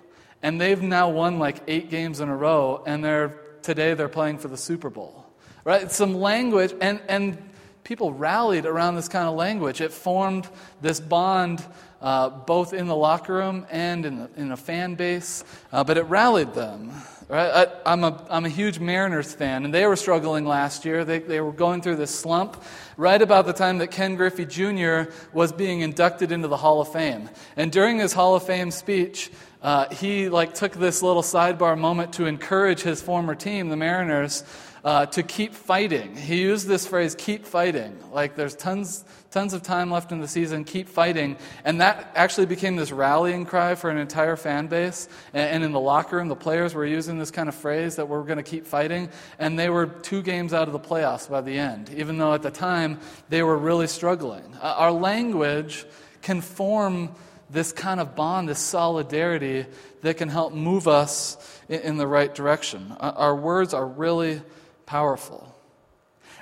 and 0.45 0.61
they've 0.61 0.83
now 0.83 1.09
won 1.09 1.39
like 1.39 1.63
eight 1.67 1.91
games 1.91 2.21
in 2.21 2.29
a 2.29 2.37
row, 2.37 2.85
and 2.87 3.03
they're 3.03 3.41
today 3.63 3.95
they're 3.95 4.11
playing 4.11 4.39
for 4.39 4.49
the 4.49 4.59
Super 4.59 4.91
Bowl. 4.91 5.25
Right? 5.65 5.91
Some 5.91 6.15
language, 6.15 6.75
and 6.81 7.01
and 7.09 7.39
people 7.83 8.13
rallied 8.13 8.67
around 8.67 8.95
this 8.95 9.09
kind 9.09 9.27
of 9.27 9.35
language. 9.35 9.81
It 9.81 9.91
formed 9.91 10.47
this 10.83 11.01
bond 11.01 11.65
uh, 12.05 12.29
both 12.29 12.75
in 12.75 12.87
the 12.87 12.95
locker 12.95 13.33
room 13.33 13.67
and 13.71 14.05
in, 14.05 14.19
the, 14.19 14.31
in 14.37 14.53
a 14.53 14.57
fan 14.57 14.95
base, 14.95 15.43
uh, 15.73 15.83
but 15.83 15.97
it 15.97 16.03
rallied 16.03 16.53
them. 16.53 16.93
Right? 17.29 17.67
I, 17.87 17.93
am 17.93 18.05
a, 18.05 18.27
I'm 18.29 18.45
a 18.45 18.51
huge 18.51 18.79
Mariners 18.79 19.33
fan, 19.33 19.65
and 19.65 19.73
they 19.73 19.87
were 19.87 19.97
struggling 19.97 20.45
last 20.45 20.85
year. 20.85 21.07
They, 21.07 21.21
they 21.21 21.41
were 21.41 21.53
going 21.53 21.81
through 21.81 21.97
this 21.97 22.15
slump 22.15 22.63
right 22.99 23.21
about 23.21 23.47
the 23.47 23.55
time 23.55 23.79
that 23.79 23.91
Ken 23.91 24.17
Griffey 24.17 24.45
Jr. 24.45 25.11
was 25.33 25.51
being 25.51 25.81
inducted 25.81 26.31
into 26.31 26.49
the 26.49 26.59
Hall 26.59 26.83
of 26.83 26.93
Fame. 26.93 27.31
And 27.57 27.73
during 27.73 27.99
his 27.99 28.13
Hall 28.13 28.35
of 28.35 28.43
Fame 28.43 28.71
speech, 28.71 29.31
uh, 29.65 29.89
he 29.89 30.29
like 30.29 30.53
took 30.53 30.75
this 30.75 31.03
little 31.03 31.23
sidebar 31.23 31.77
moment 31.77 32.13
to 32.13 32.27
encourage 32.27 32.83
his 32.83 33.01
former 33.01 33.35
team, 33.35 33.71
the 33.71 33.77
Mariners, 33.77 34.45
uh, 34.85 35.07
to 35.07 35.23
keep 35.23 35.55
fighting. 35.55 36.15
He 36.15 36.43
used 36.43 36.69
this 36.69 36.87
phrase, 36.87 37.15
keep 37.15 37.47
fighting. 37.47 37.99
Like 38.13 38.37
there's 38.37 38.55
tons, 38.55 39.07
tons 39.31 39.55
of 39.55 39.63
time 39.63 39.91
left 39.91 40.13
in 40.13 40.21
the 40.21 40.29
season, 40.29 40.65
keep 40.65 40.87
fighting. 40.87 41.39
And 41.65 41.81
that 41.81 42.13
actually 42.15 42.45
became 42.45 42.77
this 42.77 42.93
rallying 42.93 43.47
cry 43.47 43.75
for 43.75 43.89
an 43.89 43.97
entire 43.97 44.37
fan 44.37 44.67
base. 44.67 45.09
And, 45.33 45.49
and 45.49 45.65
in 45.65 45.73
the 45.73 45.81
locker 45.81 46.17
room, 46.17 46.29
the 46.29 46.37
players 46.37 46.75
were 46.75 46.85
using 46.85 47.19
this 47.19 47.31
kind 47.31 47.49
of 47.49 47.55
phrase 47.55 47.97
that 47.97 48.07
we're 48.07 48.25
going 48.25 48.37
to 48.37 48.43
keep 48.43 48.67
fighting. 48.67 49.09
And 49.39 49.59
they 49.59 49.71
were 49.71 49.87
two 49.87 50.21
games 50.21 50.53
out 50.53 50.69
of 50.69 50.75
the 50.75 50.79
playoffs 50.79 51.31
by 51.31 51.41
the 51.41 51.59
end, 51.59 51.89
even 51.97 52.19
though 52.19 52.35
at 52.35 52.43
the 52.43 52.51
time 52.51 53.01
they 53.31 53.43
were 53.43 53.57
really 53.57 53.87
struggling. 53.87 54.45
Uh, 54.61 54.75
our 54.77 54.93
language 54.93 55.87
can 56.21 56.43
form 56.43 57.15
this 57.55 57.73
kind 57.73 58.01
of 58.01 58.15
bond, 58.15 58.49
this 58.49 58.59
solidarity 58.59 59.65
that 60.03 60.19
can 60.19 60.29
help 60.29 60.53
move 60.53 60.87
us 60.87 61.39
in, 61.69 61.97
the 61.97 62.07
right 62.07 62.35
direction. 62.35 62.95
Uh, 63.01 63.13
our 63.17 63.35
words 63.35 63.73
are 63.73 63.87
really 63.87 64.43
powerful. 64.85 65.55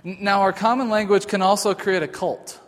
Now, 0.03 0.41
our 0.41 0.53
common 0.53 0.89
language 0.89 1.27
can 1.27 1.43
also 1.43 1.75
create 1.75 2.03
a 2.03 2.09
cult. 2.09 2.59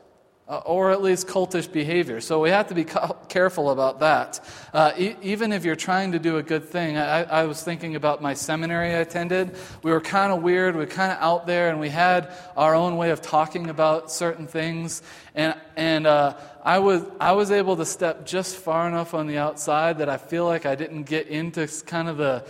Uh, 0.46 0.60
or 0.66 0.90
at 0.90 1.00
least 1.00 1.26
cultish 1.26 1.72
behavior. 1.72 2.20
So 2.20 2.38
we 2.38 2.50
have 2.50 2.66
to 2.66 2.74
be 2.74 2.84
ca- 2.84 3.14
careful 3.30 3.70
about 3.70 4.00
that. 4.00 4.46
Uh, 4.74 4.92
e- 4.98 5.16
even 5.22 5.52
if 5.52 5.64
you're 5.64 5.74
trying 5.74 6.12
to 6.12 6.18
do 6.18 6.36
a 6.36 6.42
good 6.42 6.68
thing, 6.68 6.98
I, 6.98 7.22
I 7.22 7.44
was 7.44 7.62
thinking 7.62 7.96
about 7.96 8.20
my 8.20 8.34
seminary 8.34 8.88
I 8.90 8.98
attended. 8.98 9.56
We 9.82 9.90
were 9.90 10.02
kind 10.02 10.34
of 10.34 10.42
weird, 10.42 10.74
we 10.74 10.80
were 10.80 10.86
kind 10.86 11.12
of 11.12 11.18
out 11.22 11.46
there, 11.46 11.70
and 11.70 11.80
we 11.80 11.88
had 11.88 12.30
our 12.58 12.74
own 12.74 12.98
way 12.98 13.08
of 13.08 13.22
talking 13.22 13.70
about 13.70 14.12
certain 14.12 14.46
things. 14.46 15.02
And, 15.34 15.56
and 15.76 16.06
uh, 16.06 16.34
I, 16.62 16.78
was, 16.78 17.04
I 17.18 17.32
was 17.32 17.50
able 17.50 17.76
to 17.76 17.86
step 17.86 18.26
just 18.26 18.54
far 18.56 18.86
enough 18.86 19.14
on 19.14 19.26
the 19.26 19.38
outside 19.38 19.96
that 19.96 20.10
I 20.10 20.18
feel 20.18 20.44
like 20.44 20.66
I 20.66 20.74
didn't 20.74 21.04
get 21.04 21.28
into 21.28 21.66
kind 21.86 22.06
of 22.06 22.18
the 22.18 22.44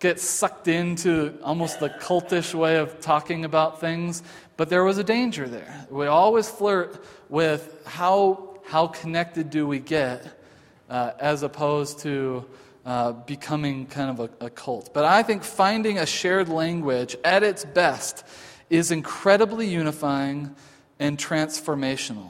get 0.00 0.20
sucked 0.20 0.68
into 0.68 1.36
almost 1.42 1.80
the 1.80 1.88
cultish 1.88 2.54
way 2.54 2.76
of 2.76 3.00
talking 3.00 3.44
about 3.44 3.80
things, 3.80 4.22
but 4.58 4.68
there 4.68 4.82
was 4.82 4.98
a 4.98 5.04
danger 5.04 5.48
there. 5.48 5.86
We 5.88 6.08
always 6.08 6.50
flirt 6.50 7.02
with 7.30 7.80
how, 7.86 8.58
how 8.66 8.88
connected 8.88 9.50
do 9.50 9.68
we 9.68 9.78
get 9.78 10.26
uh, 10.90 11.12
as 11.20 11.44
opposed 11.44 12.00
to 12.00 12.44
uh, 12.84 13.12
becoming 13.12 13.86
kind 13.86 14.10
of 14.10 14.30
a, 14.40 14.46
a 14.46 14.50
cult. 14.50 14.92
But 14.92 15.04
I 15.04 15.22
think 15.22 15.44
finding 15.44 15.98
a 15.98 16.06
shared 16.06 16.48
language 16.48 17.16
at 17.24 17.44
its 17.44 17.64
best 17.64 18.24
is 18.68 18.90
incredibly 18.90 19.68
unifying 19.68 20.56
and 20.98 21.16
transformational. 21.16 22.28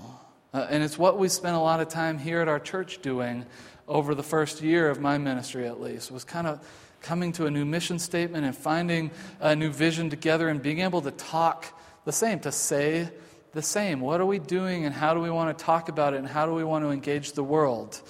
Uh, 0.52 0.66
and 0.68 0.82
it's 0.82 0.98
what 0.98 1.18
we 1.18 1.28
spent 1.28 1.56
a 1.56 1.60
lot 1.60 1.80
of 1.80 1.88
time 1.88 2.18
here 2.18 2.42
at 2.42 2.48
our 2.48 2.60
church 2.60 3.00
doing 3.00 3.46
over 3.86 4.14
the 4.14 4.22
first 4.22 4.60
year 4.60 4.90
of 4.90 5.00
my 5.00 5.16
ministry, 5.16 5.66
at 5.66 5.80
least, 5.80 6.10
was 6.10 6.24
kind 6.24 6.46
of 6.46 6.60
coming 7.00 7.32
to 7.32 7.46
a 7.46 7.50
new 7.50 7.64
mission 7.64 7.98
statement 7.98 8.44
and 8.44 8.54
finding 8.54 9.10
a 9.40 9.56
new 9.56 9.70
vision 9.70 10.10
together 10.10 10.50
and 10.50 10.60
being 10.60 10.80
able 10.80 11.00
to 11.00 11.10
talk 11.12 11.72
the 12.08 12.12
same, 12.12 12.40
to 12.40 12.50
say 12.50 13.06
the 13.52 13.60
same. 13.60 14.00
What 14.00 14.18
are 14.18 14.24
we 14.24 14.38
doing 14.38 14.86
and 14.86 14.94
how 14.94 15.12
do 15.12 15.20
we 15.20 15.28
want 15.28 15.56
to 15.56 15.62
talk 15.62 15.90
about 15.90 16.14
it 16.14 16.16
and 16.16 16.26
how 16.26 16.46
do 16.46 16.54
we 16.54 16.64
want 16.64 16.82
to 16.82 16.90
engage 16.90 17.32
the 17.32 17.44
world? 17.44 18.00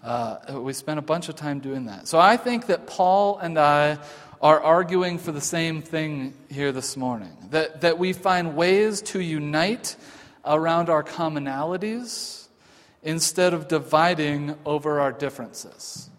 Uh, 0.00 0.60
we 0.60 0.72
spent 0.72 1.00
a 1.00 1.02
bunch 1.02 1.28
of 1.28 1.34
time 1.34 1.58
doing 1.58 1.86
that. 1.86 2.06
So 2.06 2.20
I 2.20 2.36
think 2.36 2.66
that 2.66 2.86
Paul 2.86 3.38
and 3.38 3.58
I 3.58 3.98
are 4.40 4.60
arguing 4.60 5.18
for 5.18 5.32
the 5.32 5.40
same 5.40 5.82
thing 5.82 6.34
here 6.48 6.70
this 6.70 6.96
morning 6.96 7.36
that, 7.50 7.80
that 7.80 7.98
we 7.98 8.12
find 8.12 8.54
ways 8.54 9.02
to 9.02 9.20
unite 9.20 9.96
around 10.44 10.88
our 10.88 11.02
commonalities 11.02 12.46
instead 13.02 13.54
of 13.54 13.66
dividing 13.66 14.54
over 14.64 15.00
our 15.00 15.10
differences. 15.10 16.10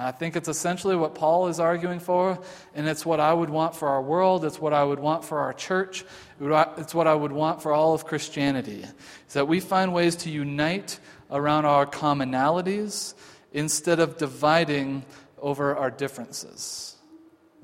I 0.00 0.12
think 0.12 0.36
it's 0.36 0.48
essentially 0.48 0.94
what 0.94 1.16
Paul 1.16 1.48
is 1.48 1.58
arguing 1.58 1.98
for, 1.98 2.38
and 2.72 2.86
it's 2.86 3.04
what 3.04 3.18
I 3.18 3.32
would 3.32 3.50
want 3.50 3.74
for 3.74 3.88
our 3.88 4.00
world. 4.00 4.44
It's 4.44 4.60
what 4.60 4.72
I 4.72 4.84
would 4.84 5.00
want 5.00 5.24
for 5.24 5.40
our 5.40 5.52
church. 5.52 6.04
It's 6.40 6.94
what 6.94 7.08
I 7.08 7.14
would 7.14 7.32
want 7.32 7.62
for 7.62 7.72
all 7.72 7.94
of 7.94 8.04
Christianity. 8.04 8.84
Is 9.26 9.34
that 9.34 9.48
we 9.48 9.58
find 9.58 9.92
ways 9.92 10.14
to 10.16 10.30
unite 10.30 11.00
around 11.32 11.64
our 11.64 11.84
commonalities 11.84 13.14
instead 13.52 13.98
of 13.98 14.18
dividing 14.18 15.04
over 15.40 15.74
our 15.76 15.90
differences. 15.90 16.94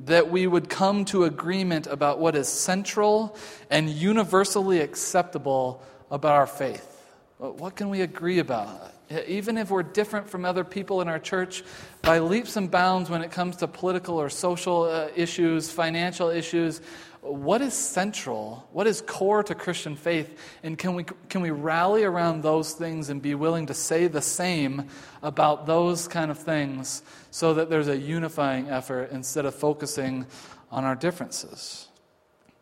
That 0.00 0.28
we 0.28 0.48
would 0.48 0.68
come 0.68 1.04
to 1.06 1.22
agreement 1.24 1.86
about 1.86 2.18
what 2.18 2.34
is 2.34 2.48
central 2.48 3.36
and 3.70 3.88
universally 3.88 4.80
acceptable 4.80 5.82
about 6.10 6.32
our 6.32 6.48
faith. 6.48 7.00
What 7.38 7.76
can 7.76 7.90
we 7.90 8.00
agree 8.00 8.40
about? 8.40 8.93
Even 9.26 9.58
if 9.58 9.70
we're 9.70 9.82
different 9.82 10.30
from 10.30 10.44
other 10.44 10.64
people 10.64 11.00
in 11.00 11.08
our 11.08 11.18
church 11.18 11.62
by 12.02 12.20
leaps 12.20 12.56
and 12.56 12.70
bounds 12.70 13.10
when 13.10 13.22
it 13.22 13.30
comes 13.30 13.56
to 13.56 13.68
political 13.68 14.20
or 14.20 14.30
social 14.30 14.84
uh, 14.84 15.08
issues, 15.14 15.70
financial 15.70 16.30
issues, 16.30 16.80
what 17.20 17.62
is 17.62 17.72
central? 17.72 18.68
What 18.72 18.86
is 18.86 19.00
core 19.00 19.42
to 19.44 19.54
Christian 19.54 19.96
faith? 19.96 20.38
And 20.62 20.76
can 20.76 20.94
we, 20.94 21.04
can 21.28 21.40
we 21.40 21.50
rally 21.50 22.04
around 22.04 22.42
those 22.42 22.72
things 22.72 23.08
and 23.08 23.20
be 23.22 23.34
willing 23.34 23.66
to 23.66 23.74
say 23.74 24.08
the 24.08 24.20
same 24.20 24.88
about 25.22 25.66
those 25.66 26.06
kind 26.06 26.30
of 26.30 26.38
things 26.38 27.02
so 27.30 27.54
that 27.54 27.70
there's 27.70 27.88
a 27.88 27.96
unifying 27.96 28.68
effort 28.68 29.10
instead 29.10 29.46
of 29.46 29.54
focusing 29.54 30.26
on 30.70 30.84
our 30.84 30.94
differences? 30.94 31.88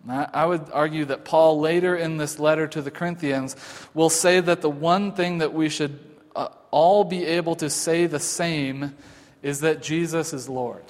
I 0.08 0.46
would 0.46 0.68
argue 0.72 1.04
that 1.06 1.24
Paul, 1.24 1.60
later 1.60 1.94
in 1.94 2.16
this 2.16 2.40
letter 2.40 2.66
to 2.68 2.82
the 2.82 2.90
Corinthians, 2.90 3.54
will 3.94 4.10
say 4.10 4.40
that 4.40 4.60
the 4.60 4.70
one 4.70 5.12
thing 5.12 5.38
that 5.38 5.54
we 5.54 5.68
should 5.68 6.11
uh, 6.34 6.48
all 6.70 7.04
be 7.04 7.24
able 7.24 7.56
to 7.56 7.70
say 7.70 8.06
the 8.06 8.20
same 8.20 8.94
is 9.42 9.60
that 9.60 9.82
Jesus 9.82 10.32
is 10.32 10.48
Lord. 10.48 10.84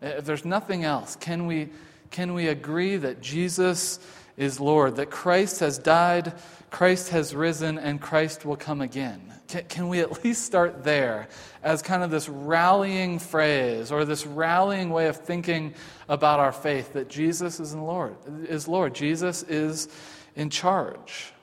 If 0.00 0.24
there's 0.24 0.44
nothing 0.44 0.84
else, 0.84 1.16
can 1.16 1.46
we, 1.46 1.70
can 2.10 2.34
we 2.34 2.48
agree 2.48 2.96
that 2.96 3.20
Jesus 3.20 3.98
is 4.36 4.60
Lord, 4.60 4.96
that 4.96 5.10
Christ 5.10 5.60
has 5.60 5.78
died, 5.78 6.34
Christ 6.70 7.10
has 7.10 7.34
risen, 7.34 7.78
and 7.78 8.00
Christ 8.00 8.44
will 8.44 8.56
come 8.56 8.80
again? 8.80 9.32
Can, 9.48 9.64
can 9.64 9.88
we 9.88 10.00
at 10.00 10.24
least 10.24 10.44
start 10.44 10.84
there 10.84 11.28
as 11.62 11.82
kind 11.82 12.02
of 12.02 12.10
this 12.10 12.28
rallying 12.28 13.18
phrase 13.18 13.90
or 13.90 14.04
this 14.04 14.26
rallying 14.26 14.90
way 14.90 15.06
of 15.06 15.16
thinking 15.16 15.74
about 16.08 16.40
our 16.40 16.52
faith 16.52 16.92
that 16.94 17.08
Jesus 17.08 17.60
is 17.60 17.72
in 17.72 17.82
Lord, 17.82 18.16
is 18.48 18.68
Lord. 18.68 18.94
Jesus 18.94 19.42
is 19.42 19.88
in 20.36 20.50
charge. 20.50 21.33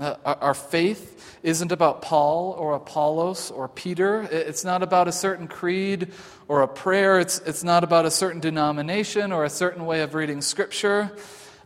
Uh, 0.00 0.16
our 0.24 0.54
faith 0.54 1.38
isn't 1.44 1.70
about 1.70 2.02
Paul 2.02 2.56
or 2.58 2.74
Apollos 2.74 3.52
or 3.52 3.68
Peter. 3.68 4.22
It's 4.22 4.64
not 4.64 4.82
about 4.82 5.06
a 5.06 5.12
certain 5.12 5.46
creed 5.46 6.10
or 6.48 6.62
a 6.62 6.68
prayer. 6.68 7.20
It's, 7.20 7.38
it's 7.40 7.62
not 7.62 7.84
about 7.84 8.04
a 8.04 8.10
certain 8.10 8.40
denomination 8.40 9.30
or 9.30 9.44
a 9.44 9.50
certain 9.50 9.86
way 9.86 10.00
of 10.00 10.14
reading 10.14 10.40
Scripture. 10.40 11.12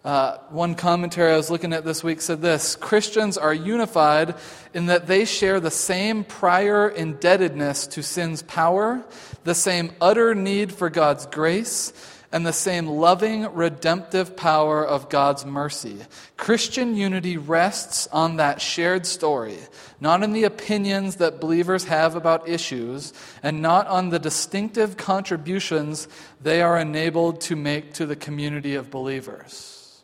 Uh, 0.05 0.37
one 0.51 0.75
commentary 0.75 1.33
I 1.33 1.37
was 1.39 1.51
looking 1.51 1.73
at 1.73 1.87
this 1.87 2.05
week 2.05 2.21
said 2.21 2.43
this 2.43 2.77
Christians 2.77 3.39
are 3.39 3.55
unified 3.55 4.35
in 4.75 4.87
that 4.87 5.07
they 5.07 5.25
share 5.25 5.59
the 5.59 5.71
same 5.71 6.23
prior 6.23 6.87
indebtedness 6.87 7.87
to 7.89 8.03
sin's 8.03 8.43
power, 8.43 9.03
the 9.45 9.55
same 9.55 9.91
utter 10.03 10.35
need 10.35 10.71
for 10.71 10.91
God's 10.91 11.25
grace, 11.25 11.95
and 12.31 12.47
the 12.47 12.53
same 12.53 12.87
loving, 12.87 13.53
redemptive 13.55 14.37
power 14.37 14.85
of 14.85 15.09
God's 15.09 15.47
mercy. 15.47 15.97
Christian 16.37 16.95
unity 16.95 17.39
rests 17.39 18.07
on 18.09 18.37
that 18.37 18.61
shared 18.61 19.07
story, 19.07 19.59
not 19.99 20.23
in 20.23 20.33
the 20.33 20.45
opinions 20.45 21.17
that 21.17 21.41
believers 21.41 21.85
have 21.85 22.15
about 22.15 22.49
issues, 22.49 23.15
and 23.43 23.63
not 23.63 23.87
on 23.87 24.11
the 24.11 24.19
distinctive 24.19 24.97
contributions 24.99 26.07
they 26.41 26.61
are 26.61 26.79
enabled 26.79 27.41
to 27.41 27.57
make 27.57 27.95
to 27.95 28.05
the 28.05 28.17
community 28.17 28.75
of 28.75 28.91
believers. 28.91 30.03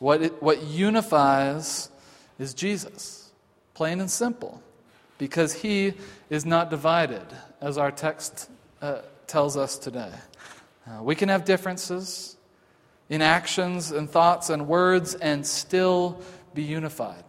What, 0.00 0.22
it, 0.22 0.42
what 0.42 0.62
unifies 0.64 1.90
is 2.40 2.54
Jesus, 2.54 3.30
plain 3.74 4.00
and 4.00 4.10
simple, 4.10 4.60
because 5.16 5.52
he 5.52 5.94
is 6.28 6.44
not 6.44 6.70
divided, 6.70 7.26
as 7.60 7.78
our 7.78 7.92
text 7.92 8.50
uh, 8.80 9.02
tells 9.28 9.56
us 9.56 9.78
today. 9.78 10.10
Uh, 10.86 11.02
we 11.02 11.14
can 11.14 11.28
have 11.28 11.44
differences 11.44 12.36
in 13.08 13.22
actions 13.22 13.92
and 13.92 14.10
thoughts 14.10 14.50
and 14.50 14.66
words 14.66 15.14
and 15.14 15.46
still 15.46 16.20
be 16.54 16.62
unified. 16.62 17.24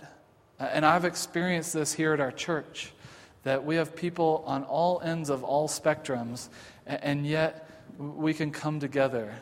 Uh, 0.59 0.63
and 0.63 0.85
I've 0.85 1.05
experienced 1.05 1.73
this 1.73 1.93
here 1.93 2.13
at 2.13 2.19
our 2.19 2.31
church 2.31 2.93
that 3.43 3.65
we 3.65 3.75
have 3.75 3.95
people 3.95 4.43
on 4.47 4.63
all 4.63 5.01
ends 5.03 5.29
of 5.29 5.43
all 5.43 5.67
spectrums, 5.67 6.49
and, 6.85 7.03
and 7.03 7.27
yet 7.27 7.69
we 7.97 8.33
can 8.33 8.51
come 8.51 8.79
together 8.79 9.33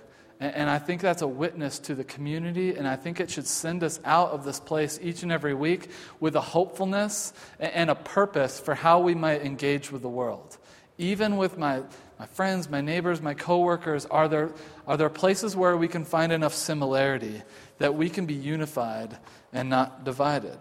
And 0.42 0.72
I 0.72 0.80
think 0.80 1.02
that's 1.02 1.22
a 1.22 1.28
witness 1.28 1.78
to 1.80 1.94
the 1.94 2.04
community, 2.04 2.74
and 2.74 2.88
I 2.88 2.96
think 2.96 3.20
it 3.20 3.30
should 3.30 3.46
send 3.46 3.84
us 3.84 4.00
out 4.04 4.32
of 4.32 4.44
this 4.44 4.60
place 4.60 5.00
each 5.00 5.22
and 5.22 5.32
every 5.32 5.54
week 5.54 5.92
with 6.20 6.36
a 6.36 6.42
hopefulness 6.42 7.32
and 7.60 7.92
a 7.92 7.96
purpose 7.96 8.60
for 8.60 8.74
how 8.74 9.02
we 9.02 9.14
might 9.14 9.44
engage 9.44 9.92
with 9.92 10.02
the 10.02 10.10
world. 10.10 10.58
Even 10.98 11.38
with 11.38 11.60
my, 11.60 11.84
my 12.22 12.28
friends, 12.28 12.70
my 12.70 12.82
neighbors, 12.82 13.20
my 13.20 13.34
coworkers, 13.34 14.06
are 14.06 14.28
there, 14.28 14.52
are 14.86 14.96
there 14.96 15.10
places 15.10 15.56
where 15.56 15.76
we 15.76 15.88
can 15.88 16.06
find 16.06 16.32
enough 16.32 16.54
similarity 16.54 17.42
that 17.80 17.96
we 17.96 18.12
can 18.12 18.28
be 18.28 18.36
unified 18.36 19.18
and 19.52 19.72
not 19.72 20.04
divided? 20.04 20.60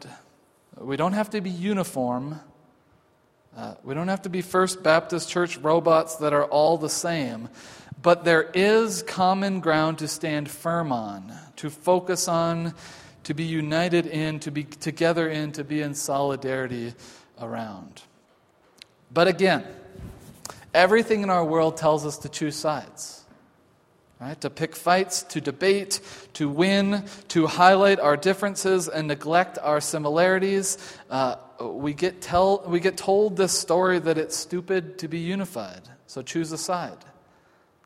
We 0.78 0.96
don't 0.96 1.12
have 1.12 1.28
to 1.28 1.42
be 1.42 1.50
uniform. 1.50 2.40
Uh, 3.54 3.74
we 3.84 3.92
don't 3.92 4.08
have 4.08 4.22
to 4.22 4.30
be 4.30 4.40
First 4.40 4.82
Baptist 4.82 5.28
Church 5.28 5.58
robots 5.58 6.16
that 6.16 6.32
are 6.32 6.46
all 6.46 6.78
the 6.78 6.88
same. 6.88 7.50
But 8.00 8.24
there 8.24 8.50
is 8.54 9.02
common 9.02 9.60
ground 9.60 9.98
to 9.98 10.08
stand 10.08 10.50
firm 10.50 10.90
on, 10.92 11.30
to 11.56 11.68
focus 11.68 12.26
on, 12.26 12.72
to 13.24 13.34
be 13.34 13.44
united 13.44 14.06
in, 14.06 14.40
to 14.40 14.50
be 14.50 14.64
together 14.64 15.28
in, 15.28 15.52
to 15.52 15.62
be 15.62 15.82
in 15.82 15.92
solidarity 15.92 16.94
around. 17.38 18.00
But 19.12 19.28
again, 19.28 19.66
everything 20.74 21.22
in 21.22 21.30
our 21.30 21.44
world 21.44 21.76
tells 21.76 22.06
us 22.06 22.18
to 22.18 22.28
choose 22.28 22.56
sides. 22.56 23.24
Right? 24.20 24.38
To 24.42 24.50
pick 24.50 24.76
fights, 24.76 25.22
to 25.24 25.40
debate, 25.40 26.00
to 26.34 26.48
win, 26.50 27.04
to 27.28 27.46
highlight 27.46 27.98
our 27.98 28.18
differences 28.18 28.86
and 28.86 29.08
neglect 29.08 29.58
our 29.62 29.80
similarities. 29.80 30.76
Uh, 31.08 31.36
we, 31.58 31.94
get 31.94 32.20
tell, 32.20 32.62
we 32.66 32.80
get 32.80 32.98
told 32.98 33.38
this 33.38 33.58
story 33.58 33.98
that 33.98 34.18
it's 34.18 34.36
stupid 34.36 34.98
to 34.98 35.08
be 35.08 35.20
unified, 35.20 35.80
so 36.06 36.20
choose 36.20 36.52
a 36.52 36.58
side. 36.58 36.98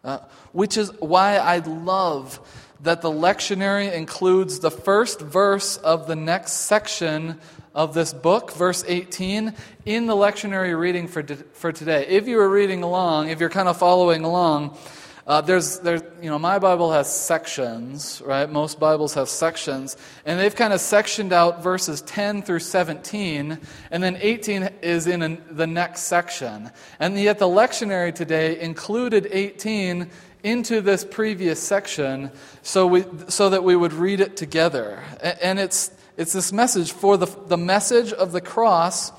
Uh, 0.02 0.18
which 0.52 0.76
is 0.76 0.92
why 1.00 1.36
I 1.36 1.58
love 1.58 2.40
that 2.82 3.00
the 3.00 3.10
lectionary 3.10 3.92
includes 3.92 4.58
the 4.58 4.70
first 4.70 5.20
verse 5.20 5.78
of 5.78 6.06
the 6.06 6.16
next 6.16 6.52
section 6.52 7.40
of 7.74 7.92
this 7.92 8.12
book, 8.12 8.52
verse 8.52 8.84
18, 8.86 9.52
in 9.84 10.06
the 10.06 10.14
lectionary 10.14 10.78
reading 10.78 11.08
for, 11.08 11.24
for 11.24 11.72
today. 11.72 12.06
If 12.06 12.28
you 12.28 12.38
are 12.38 12.48
reading 12.48 12.82
along, 12.82 13.30
if 13.30 13.40
you're 13.40 13.50
kind 13.50 13.68
of 13.68 13.76
following 13.76 14.24
along, 14.24 14.78
uh, 15.26 15.40
there's, 15.40 15.80
there's, 15.80 16.02
you 16.20 16.28
know, 16.28 16.38
my 16.38 16.58
Bible 16.58 16.92
has 16.92 17.12
sections, 17.12 18.20
right? 18.26 18.48
Most 18.48 18.78
Bibles 18.78 19.14
have 19.14 19.28
sections. 19.28 19.96
And 20.26 20.38
they've 20.38 20.54
kind 20.54 20.72
of 20.72 20.80
sectioned 20.80 21.32
out 21.32 21.62
verses 21.62 22.02
10 22.02 22.42
through 22.42 22.58
17, 22.58 23.58
and 23.90 24.02
then 24.02 24.18
18 24.20 24.68
is 24.82 25.06
in 25.06 25.22
an, 25.22 25.42
the 25.50 25.66
next 25.66 26.02
section. 26.02 26.70
And 27.00 27.18
yet 27.18 27.38
the 27.38 27.46
lectionary 27.46 28.14
today 28.14 28.60
included 28.60 29.26
18 29.30 30.10
into 30.42 30.82
this 30.82 31.04
previous 31.04 31.60
section 31.60 32.30
so, 32.60 32.86
we, 32.86 33.04
so 33.28 33.48
that 33.48 33.64
we 33.64 33.74
would 33.74 33.94
read 33.94 34.20
it 34.20 34.36
together. 34.36 35.02
And 35.40 35.58
it's, 35.58 35.90
it's 36.16 36.32
this 36.32 36.52
message 36.52 36.92
for 36.92 37.16
the, 37.16 37.26
the 37.46 37.56
message 37.56 38.12
of 38.12 38.32
the 38.32 38.40
cross 38.40 39.12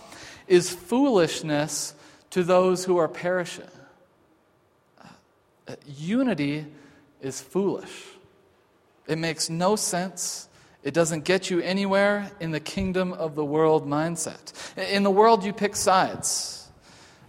is 0.48 0.70
foolishness 0.70 1.94
to 2.30 2.44
those 2.44 2.86
who 2.86 2.98
are 2.98 3.08
perishing 3.08 3.68
unity 5.86 6.66
is 7.22 7.42
foolish. 7.42 8.06
It 9.08 9.18
makes 9.18 9.50
no 9.50 9.76
sense. 9.76 10.48
It 10.84 10.94
doesn't 10.94 11.26
get 11.26 11.50
you 11.50 11.62
anywhere 11.62 12.32
in 12.40 12.52
the 12.52 12.60
kingdom 12.60 13.14
of 13.14 13.36
the 13.36 13.46
world 13.46 13.88
mindset. 13.88 14.54
In 14.78 15.04
the 15.04 15.12
world, 15.12 15.44
you 15.44 15.54
pick 15.54 15.76
sides. 15.76 16.65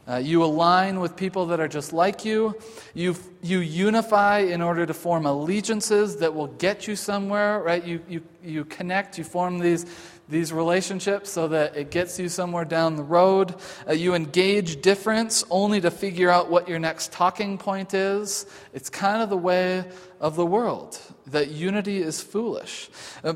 Uh, 0.08 0.16
you 0.16 0.44
align 0.44 1.00
with 1.00 1.16
people 1.16 1.46
that 1.46 1.58
are 1.58 1.68
just 1.68 1.92
like 1.92 2.24
you. 2.24 2.54
you. 2.94 3.16
You 3.42 3.58
unify 3.58 4.38
in 4.40 4.62
order 4.62 4.86
to 4.86 4.94
form 4.94 5.26
allegiances 5.26 6.16
that 6.16 6.34
will 6.34 6.46
get 6.46 6.88
you 6.88 6.96
somewhere, 6.96 7.60
right? 7.60 7.84
You, 7.84 8.00
you, 8.08 8.22
you 8.42 8.64
connect, 8.64 9.18
you 9.18 9.24
form 9.24 9.58
these 9.58 9.86
these 10.28 10.52
relationships 10.52 11.30
so 11.30 11.48
that 11.48 11.76
it 11.76 11.90
gets 11.90 12.18
you 12.18 12.28
somewhere 12.28 12.64
down 12.64 12.96
the 12.96 13.02
road. 13.02 13.54
Uh, 13.88 13.92
you 13.92 14.14
engage 14.14 14.82
difference 14.82 15.44
only 15.50 15.80
to 15.80 15.90
figure 15.90 16.30
out 16.30 16.50
what 16.50 16.68
your 16.68 16.78
next 16.78 17.12
talking 17.12 17.58
point 17.58 17.94
is. 17.94 18.46
It's 18.74 18.90
kind 18.90 19.22
of 19.22 19.30
the 19.30 19.36
way 19.36 19.84
of 20.20 20.36
the 20.36 20.46
world, 20.46 20.98
that 21.28 21.48
unity 21.50 21.98
is 21.98 22.20
foolish. 22.20 22.90
Uh, 23.22 23.34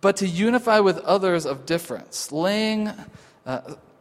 but 0.00 0.16
to 0.16 0.28
unify 0.28 0.80
with 0.80 0.98
others 0.98 1.46
of 1.46 1.66
difference, 1.66 2.32
laying. 2.32 2.90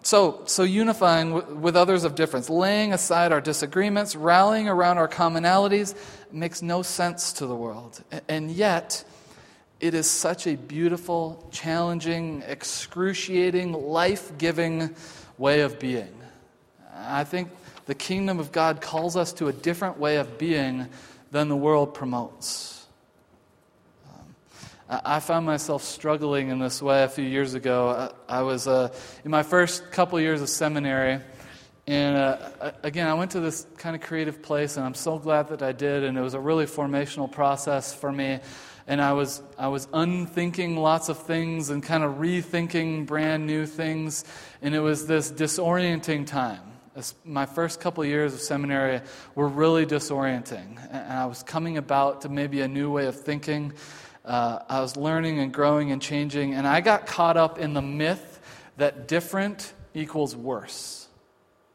So, 0.03 0.41
so 0.45 0.63
unifying 0.63 1.33
w- 1.33 1.55
with 1.55 1.75
others 1.75 2.03
of 2.03 2.15
difference, 2.15 2.49
laying 2.49 2.91
aside 2.93 3.31
our 3.31 3.41
disagreements, 3.41 4.15
rallying 4.15 4.67
around 4.67 4.97
our 4.97 5.07
commonalities, 5.07 5.95
makes 6.31 6.61
no 6.61 6.81
sense 6.81 7.33
to 7.33 7.45
the 7.45 7.55
world. 7.55 8.03
And 8.27 8.49
yet, 8.49 9.03
it 9.79 9.93
is 9.93 10.09
such 10.09 10.47
a 10.47 10.55
beautiful, 10.55 11.47
challenging, 11.51 12.43
excruciating, 12.47 13.73
life 13.73 14.31
giving 14.37 14.95
way 15.37 15.61
of 15.61 15.79
being. 15.79 16.13
I 16.95 17.23
think 17.23 17.49
the 17.85 17.95
kingdom 17.95 18.39
of 18.39 18.51
God 18.51 18.81
calls 18.81 19.15
us 19.15 19.33
to 19.33 19.47
a 19.47 19.53
different 19.53 19.97
way 19.97 20.17
of 20.17 20.37
being 20.37 20.87
than 21.31 21.49
the 21.49 21.55
world 21.55 21.93
promotes. 21.93 22.80
I 24.91 25.19
found 25.21 25.45
myself 25.45 25.83
struggling 25.83 26.49
in 26.49 26.59
this 26.59 26.81
way 26.81 27.03
a 27.03 27.07
few 27.07 27.23
years 27.23 27.53
ago. 27.53 28.11
I, 28.27 28.39
I 28.39 28.41
was 28.41 28.67
uh, 28.67 28.93
in 29.23 29.31
my 29.31 29.43
first 29.43 29.91
couple 29.91 30.19
years 30.19 30.41
of 30.41 30.49
seminary. 30.49 31.19
And 31.87 32.17
uh, 32.17 32.71
again, 32.83 33.07
I 33.07 33.13
went 33.13 33.31
to 33.31 33.39
this 33.39 33.65
kind 33.77 33.95
of 33.95 34.01
creative 34.01 34.41
place, 34.41 34.77
and 34.77 34.85
I'm 34.85 34.93
so 34.93 35.17
glad 35.17 35.47
that 35.49 35.61
I 35.61 35.71
did. 35.71 36.03
And 36.03 36.17
it 36.17 36.21
was 36.21 36.33
a 36.33 36.39
really 36.39 36.65
formational 36.65 37.31
process 37.31 37.93
for 37.93 38.11
me 38.11 38.39
and 38.87 39.01
I 39.01 39.13
was, 39.13 39.41
I 39.57 39.67
was 39.67 39.87
unthinking 39.93 40.75
lots 40.75 41.09
of 41.09 41.19
things 41.19 41.69
and 41.69 41.81
kind 41.83 42.03
of 42.03 42.15
rethinking 42.15 43.05
brand 43.05 43.45
new 43.45 43.65
things. 43.65 44.25
And 44.61 44.75
it 44.75 44.79
was 44.79 45.07
this 45.07 45.31
disorienting 45.31 46.25
time. 46.27 46.59
My 47.23 47.45
first 47.45 47.79
couple 47.79 48.03
of 48.03 48.09
years 48.09 48.33
of 48.33 48.41
seminary 48.41 48.99
were 49.33 49.47
really 49.47 49.85
disorienting. 49.85 50.77
And 50.91 51.13
I 51.13 51.25
was 51.25 51.41
coming 51.41 51.77
about 51.77 52.21
to 52.21 52.29
maybe 52.29 52.61
a 52.61 52.67
new 52.67 52.91
way 52.91 53.05
of 53.05 53.19
thinking. 53.19 53.73
Uh, 54.23 54.59
I 54.69 54.81
was 54.81 54.95
learning 54.97 55.39
and 55.39 55.53
growing 55.53 55.91
and 55.91 56.01
changing. 56.01 56.53
And 56.53 56.67
I 56.67 56.81
got 56.81 57.05
caught 57.05 57.37
up 57.37 57.57
in 57.57 57.73
the 57.73 57.81
myth 57.81 58.39
that 58.77 59.07
different 59.07 59.73
equals 59.93 60.35
worse. 60.35 61.07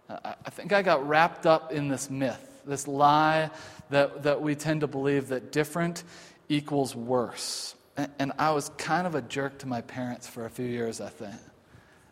I 0.09 0.50
think 0.50 0.72
I 0.72 0.82
got 0.82 1.06
wrapped 1.09 1.46
up 1.46 1.72
in 1.72 1.88
this 1.88 2.09
myth, 2.09 2.62
this 2.64 2.87
lie 2.87 3.50
that, 3.90 4.22
that 4.22 4.40
we 4.40 4.54
tend 4.54 4.82
to 4.82 4.87
believe 4.87 5.28
that 5.28 5.50
different 5.50 6.04
equals 6.48 6.94
worse. 6.94 7.74
And 8.18 8.32
I 8.38 8.52
was 8.52 8.70
kind 8.76 9.06
of 9.06 9.14
a 9.14 9.22
jerk 9.22 9.59
to 9.59 9.66
my 9.66 9.80
parents 9.80 10.28
for 10.28 10.44
a 10.44 10.50
few 10.50 10.66
years, 10.66 11.00
I 11.00 11.09
think. 11.09 11.35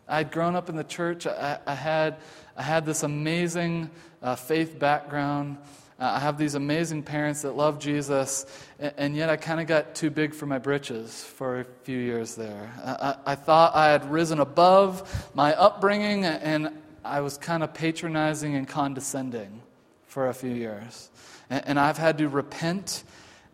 I'd 0.07 0.31
grown 0.31 0.55
up 0.55 0.69
in 0.69 0.75
the 0.75 0.83
church. 0.83 1.25
I, 1.25 1.59
I 1.65 1.73
had, 1.73 2.17
I 2.57 2.63
had 2.63 2.85
this 2.85 3.03
amazing 3.03 3.89
uh, 4.21 4.35
faith 4.35 4.77
background. 4.77 5.57
Uh, 5.97 6.11
I 6.15 6.19
have 6.19 6.37
these 6.37 6.55
amazing 6.55 7.03
parents 7.03 7.43
that 7.43 7.53
love 7.55 7.79
Jesus, 7.79 8.45
and, 8.79 8.93
and 8.97 9.15
yet 9.15 9.29
I 9.29 9.37
kind 9.37 9.61
of 9.61 9.67
got 9.67 9.95
too 9.95 10.09
big 10.09 10.33
for 10.33 10.45
my 10.45 10.57
britches 10.57 11.23
for 11.23 11.61
a 11.61 11.63
few 11.83 11.97
years 11.97 12.35
there. 12.35 12.69
I, 12.83 13.15
I, 13.25 13.35
thought 13.35 13.75
I 13.75 13.91
had 13.91 14.11
risen 14.11 14.41
above 14.41 15.31
my 15.33 15.53
upbringing, 15.53 16.25
and 16.25 16.69
I 17.05 17.21
was 17.21 17.37
kind 17.37 17.63
of 17.63 17.73
patronizing 17.73 18.55
and 18.55 18.67
condescending 18.67 19.61
for 20.07 20.27
a 20.27 20.33
few 20.33 20.51
years. 20.51 21.09
And, 21.49 21.65
and 21.65 21.79
I've 21.79 21.97
had 21.97 22.17
to 22.17 22.27
repent 22.27 23.05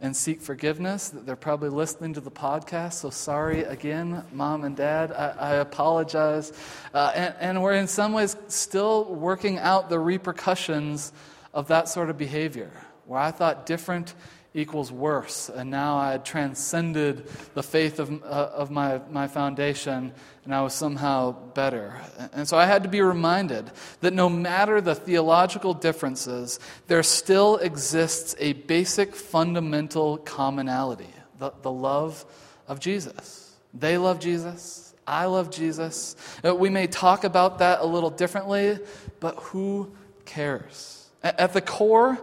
and 0.02 0.18
seek 0.18 0.42
forgiveness. 0.42 1.10
They're 1.14 1.36
probably 1.36 1.70
listening 1.70 2.16
to 2.16 2.22
the 2.22 2.32
podcast, 2.32 2.94
so 2.94 3.12
sorry 3.12 3.66
again, 3.66 4.24
mom 4.34 4.64
and 4.64 4.76
dad. 4.76 5.12
I, 5.12 5.36
I 5.38 5.54
apologize. 5.58 6.54
Uh, 6.92 7.12
and, 7.14 7.36
and 7.40 7.62
we're 7.62 7.76
in 7.76 7.88
some 7.88 8.14
ways 8.14 8.36
still 8.48 9.06
working 9.06 9.60
out 9.60 9.90
the 9.90 10.00
repercussions 10.00 11.14
of 11.54 11.68
that 11.68 11.90
sort 11.90 12.10
of 12.10 12.18
behavior, 12.18 12.72
where 13.06 13.20
I 13.20 13.32
thought 13.32 13.66
different 13.66 14.14
equals 14.54 14.92
worse. 14.92 15.50
And 15.50 15.70
now 15.70 15.98
I 15.98 16.12
had 16.12 16.26
transcended 16.26 17.26
the 17.54 17.64
faith 17.64 18.00
of, 18.00 18.12
uh, 18.24 18.26
of 18.26 18.70
my, 18.70 19.00
my 19.10 19.28
foundation, 19.28 20.14
and 20.44 20.54
I 20.54 20.62
was 20.62 20.74
somehow 20.74 21.32
better. 21.54 22.02
And 22.34 22.48
so 22.48 22.58
I 22.58 22.66
had 22.66 22.84
to 22.84 22.90
be 22.90 23.02
reminded 23.02 23.72
that 24.02 24.14
no 24.14 24.28
matter 24.28 24.82
the 24.82 24.96
theological 24.96 25.74
differences, 25.74 26.60
there 26.88 27.04
still 27.04 27.58
exists 27.58 28.36
a 28.40 28.54
basic 28.54 29.16
fundamental 29.16 30.18
commonality 30.18 31.08
the, 31.40 31.52
the 31.64 31.72
love 31.72 32.24
of 32.68 32.80
Jesus. 32.80 33.56
They 33.74 33.98
love 33.98 34.20
Jesus. 34.20 34.94
I 35.08 35.26
love 35.26 35.50
Jesus. 35.50 36.16
Uh, 36.46 36.56
we 36.56 36.70
may 36.70 36.88
talk 36.88 37.24
about 37.24 37.60
that 37.60 37.82
a 37.82 37.86
little 37.86 38.12
differently, 38.12 38.78
but 39.20 39.36
who 39.38 39.92
cares? 40.26 41.10
At 41.24 41.54
the 41.54 41.62
core, 41.62 42.20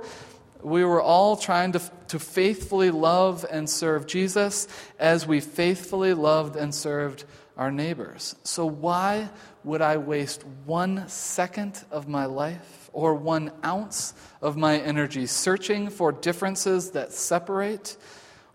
we 0.63 0.85
were 0.85 1.01
all 1.01 1.37
trying 1.37 1.73
to, 1.73 1.83
to 2.09 2.19
faithfully 2.19 2.91
love 2.91 3.47
and 3.49 3.71
serve 3.71 4.07
Jesus 4.07 4.67
as 4.99 5.27
we 5.27 5.41
faithfully 5.41 6.15
loved 6.15 6.57
and 6.57 6.75
served 6.75 7.25
our 7.57 7.71
neighbors. 7.71 8.35
So, 8.45 8.67
why 8.67 9.29
would 9.65 9.83
I 9.83 9.97
waste 9.97 10.45
one 10.65 11.09
second 11.09 11.83
of 11.91 12.09
my 12.09 12.25
life 12.25 12.91
or 12.93 13.15
one 13.15 13.53
ounce 13.65 14.15
of 14.41 14.57
my 14.57 14.79
energy 14.79 15.27
searching 15.27 15.91
for 15.91 16.13
differences 16.13 16.93
that 16.93 17.13
separate 17.13 17.97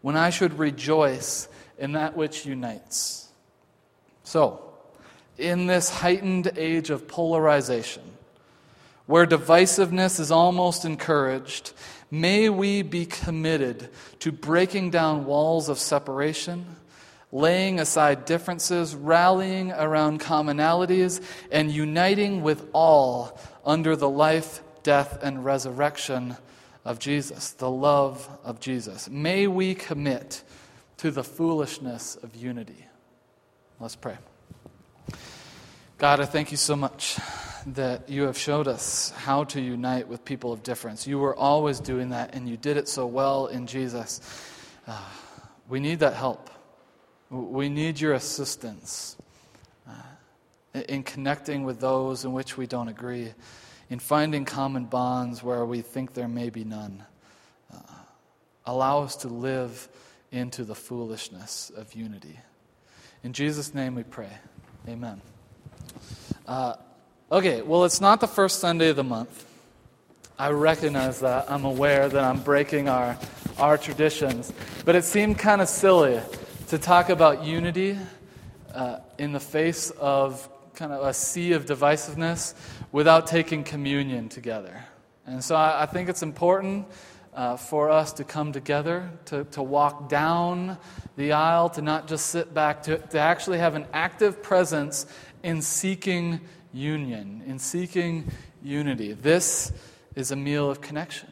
when 0.01 0.15
I 0.17 0.29
should 0.29 0.57
rejoice 0.57 1.47
in 1.77 1.93
that 1.93 2.15
which 2.15 2.45
unites? 2.45 3.29
So, 4.23 4.73
in 5.37 5.67
this 5.67 5.89
heightened 5.89 6.51
age 6.57 6.89
of 6.89 7.07
polarization, 7.07 8.03
where 9.05 9.25
divisiveness 9.25 10.19
is 10.19 10.31
almost 10.31 10.85
encouraged, 10.85 11.73
may 12.09 12.49
we 12.49 12.81
be 12.81 13.05
committed 13.05 13.89
to 14.19 14.31
breaking 14.31 14.89
down 14.89 15.25
walls 15.25 15.69
of 15.69 15.77
separation 15.77 16.77
laying 17.33 17.79
aside 17.79 18.25
differences, 18.25 18.95
rallying 18.95 19.71
around 19.71 20.21
commonalities, 20.21 21.19
and 21.51 21.71
uniting 21.71 22.43
with 22.43 22.69
all 22.73 23.39
under 23.65 23.95
the 23.95 24.07
life, 24.07 24.61
death, 24.83 25.17
and 25.23 25.43
resurrection 25.43 26.37
of 26.85 26.99
Jesus, 26.99 27.51
the 27.51 27.69
love 27.69 28.29
of 28.43 28.59
Jesus. 28.59 29.09
May 29.09 29.47
we 29.47 29.73
commit 29.73 30.43
to 30.97 31.09
the 31.09 31.23
foolishness 31.23 32.15
of 32.17 32.35
unity. 32.35 32.85
Let's 33.79 33.95
pray. 33.95 34.17
God, 35.97 36.19
I 36.19 36.25
thank 36.25 36.51
you 36.51 36.57
so 36.57 36.75
much 36.75 37.17
that 37.65 38.09
you 38.09 38.23
have 38.23 38.37
showed 38.37 38.67
us 38.67 39.11
how 39.11 39.45
to 39.45 39.61
unite 39.61 40.07
with 40.07 40.25
people 40.25 40.51
of 40.51 40.63
difference. 40.63 41.07
You 41.07 41.19
were 41.19 41.35
always 41.35 41.79
doing 41.79 42.09
that, 42.09 42.35
and 42.35 42.47
you 42.47 42.57
did 42.57 42.77
it 42.77 42.87
so 42.87 43.05
well 43.05 43.47
in 43.47 43.67
Jesus. 43.67 44.21
Uh, 44.87 44.99
we 45.69 45.79
need 45.79 45.99
that 45.99 46.13
help. 46.13 46.49
We 47.29 47.69
need 47.69 47.99
your 47.99 48.13
assistance 48.13 49.15
uh, 49.87 50.81
in 50.87 51.03
connecting 51.03 51.63
with 51.63 51.79
those 51.79 52.25
in 52.25 52.33
which 52.33 52.57
we 52.57 52.67
don't 52.67 52.89
agree, 52.89 53.33
in 53.89 53.99
finding 53.99 54.45
common 54.45 54.85
bonds 54.85 55.41
where 55.41 55.65
we 55.65 55.81
think 55.81 56.13
there 56.13 56.27
may 56.27 56.49
be 56.49 56.63
none. 56.63 57.03
Uh, 57.73 57.79
allow 58.65 59.03
us 59.03 59.15
to 59.17 59.27
live 59.29 59.87
into 60.31 60.63
the 60.63 60.75
foolishness 60.75 61.71
of 61.75 61.93
unity. 61.93 62.39
In 63.23 63.31
Jesus' 63.31 63.73
name 63.73 63.95
we 63.95 64.03
pray. 64.03 64.31
Amen. 64.87 65.21
Uh, 66.45 66.75
okay, 67.33 67.63
well, 67.63 67.83
it's 67.83 67.99
not 67.99 68.21
the 68.21 68.27
first 68.27 68.59
Sunday 68.59 68.89
of 68.89 68.95
the 68.95 69.03
month. 69.03 69.45
I 70.37 70.51
recognize 70.51 71.21
that. 71.21 71.49
I'm 71.49 71.65
aware 71.65 72.07
that 72.07 72.23
I'm 72.23 72.39
breaking 72.41 72.87
our, 72.87 73.17
our 73.57 73.75
traditions. 73.75 74.53
But 74.85 74.95
it 74.95 75.03
seemed 75.03 75.39
kind 75.39 75.59
of 75.59 75.67
silly 75.67 76.21
to 76.67 76.77
talk 76.77 77.09
about 77.09 77.43
unity 77.43 77.97
uh, 78.71 78.99
in 79.17 79.31
the 79.31 79.39
face 79.39 79.89
of 79.91 80.47
kind 80.75 80.91
of 80.91 81.07
a 81.07 81.13
sea 81.13 81.53
of 81.53 81.65
divisiveness 81.65 82.53
without 82.91 83.25
taking 83.25 83.63
communion 83.63 84.29
together. 84.29 84.85
And 85.25 85.43
so 85.43 85.55
I, 85.55 85.83
I 85.83 85.85
think 85.87 86.09
it's 86.09 86.21
important 86.21 86.85
uh, 87.33 87.57
for 87.57 87.89
us 87.89 88.13
to 88.13 88.23
come 88.23 88.51
together, 88.51 89.09
to, 89.25 89.43
to 89.45 89.63
walk 89.63 90.07
down 90.07 90.77
the 91.15 91.31
aisle, 91.31 91.69
to 91.69 91.81
not 91.81 92.07
just 92.07 92.27
sit 92.27 92.53
back, 92.53 92.83
to, 92.83 92.99
to 92.99 93.17
actually 93.17 93.57
have 93.57 93.73
an 93.73 93.87
active 93.91 94.43
presence 94.43 95.07
in 95.41 95.63
seeking 95.63 96.39
union, 96.73 97.43
in 97.45 97.59
seeking 97.59 98.31
unity. 98.63 99.13
This 99.13 99.71
is 100.15 100.31
a 100.31 100.35
meal 100.35 100.69
of 100.69 100.81
connection. 100.81 101.29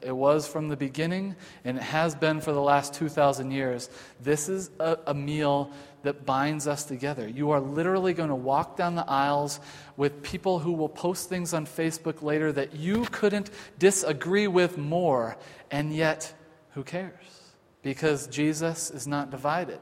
It 0.00 0.16
was 0.16 0.48
from 0.48 0.68
the 0.68 0.76
beginning, 0.76 1.36
and 1.64 1.76
it 1.76 1.82
has 1.82 2.14
been 2.14 2.40
for 2.40 2.52
the 2.52 2.60
last 2.60 2.94
2,000 2.94 3.50
years. 3.50 3.90
This 4.22 4.48
is 4.48 4.70
a, 4.80 4.96
a, 5.08 5.12
meal 5.12 5.70
that 6.02 6.24
binds 6.24 6.66
us 6.66 6.84
together. 6.84 7.28
You 7.28 7.50
are 7.50 7.60
literally 7.60 8.14
going 8.14 8.30
to 8.30 8.34
walk 8.34 8.76
down 8.76 8.94
the 8.94 9.08
aisles 9.08 9.60
with 9.98 10.22
people 10.22 10.60
who 10.60 10.72
will 10.72 10.88
post 10.88 11.28
things 11.28 11.52
on 11.52 11.66
Facebook 11.66 12.22
later 12.22 12.52
that 12.52 12.74
you 12.74 13.04
couldn't 13.10 13.50
disagree 13.78 14.46
with 14.46 14.78
more, 14.78 15.36
and 15.70 15.94
yet, 15.94 16.32
who 16.70 16.82
cares? 16.82 17.12
Because 17.82 18.26
Jesus 18.28 18.90
is 18.90 19.06
not 19.06 19.30
divided. 19.30 19.80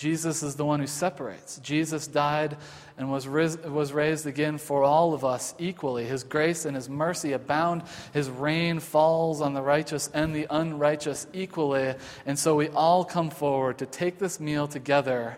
Jesus 0.00 0.42
is 0.42 0.56
the 0.56 0.64
one 0.64 0.80
who 0.80 0.86
separates. 0.86 1.58
Jesus 1.58 2.06
died 2.06 2.56
and 2.96 3.10
was, 3.12 3.28
was 3.28 3.92
raised 3.92 4.26
again 4.26 4.56
for 4.56 4.82
all 4.82 5.12
of 5.12 5.26
us 5.26 5.54
equally. 5.58 6.06
His 6.06 6.24
grace 6.24 6.64
and 6.64 6.74
His 6.74 6.88
mercy 6.88 7.32
abound. 7.32 7.82
His 8.14 8.30
rain 8.30 8.80
falls 8.80 9.42
on 9.42 9.52
the 9.52 9.60
righteous 9.60 10.08
and 10.14 10.34
the 10.34 10.46
unrighteous 10.48 11.26
equally. 11.34 11.96
And 12.24 12.38
so 12.38 12.56
we 12.56 12.68
all 12.68 13.04
come 13.04 13.28
forward 13.28 13.76
to 13.76 13.84
take 13.84 14.18
this 14.18 14.40
meal 14.40 14.66
together, 14.66 15.36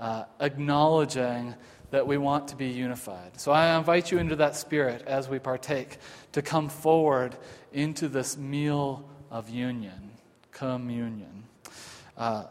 uh, 0.00 0.24
acknowledging 0.40 1.54
that 1.92 2.04
we 2.04 2.18
want 2.18 2.48
to 2.48 2.56
be 2.56 2.70
unified. 2.70 3.38
So 3.38 3.52
I 3.52 3.78
invite 3.78 4.10
you 4.10 4.18
into 4.18 4.34
that 4.34 4.56
spirit 4.56 5.04
as 5.06 5.28
we 5.28 5.38
partake 5.38 5.98
to 6.32 6.42
come 6.42 6.68
forward 6.68 7.36
into 7.72 8.08
this 8.08 8.36
meal 8.36 9.08
of 9.30 9.48
union, 9.48 10.10
communion. 10.50 11.44
Uh, 12.16 12.46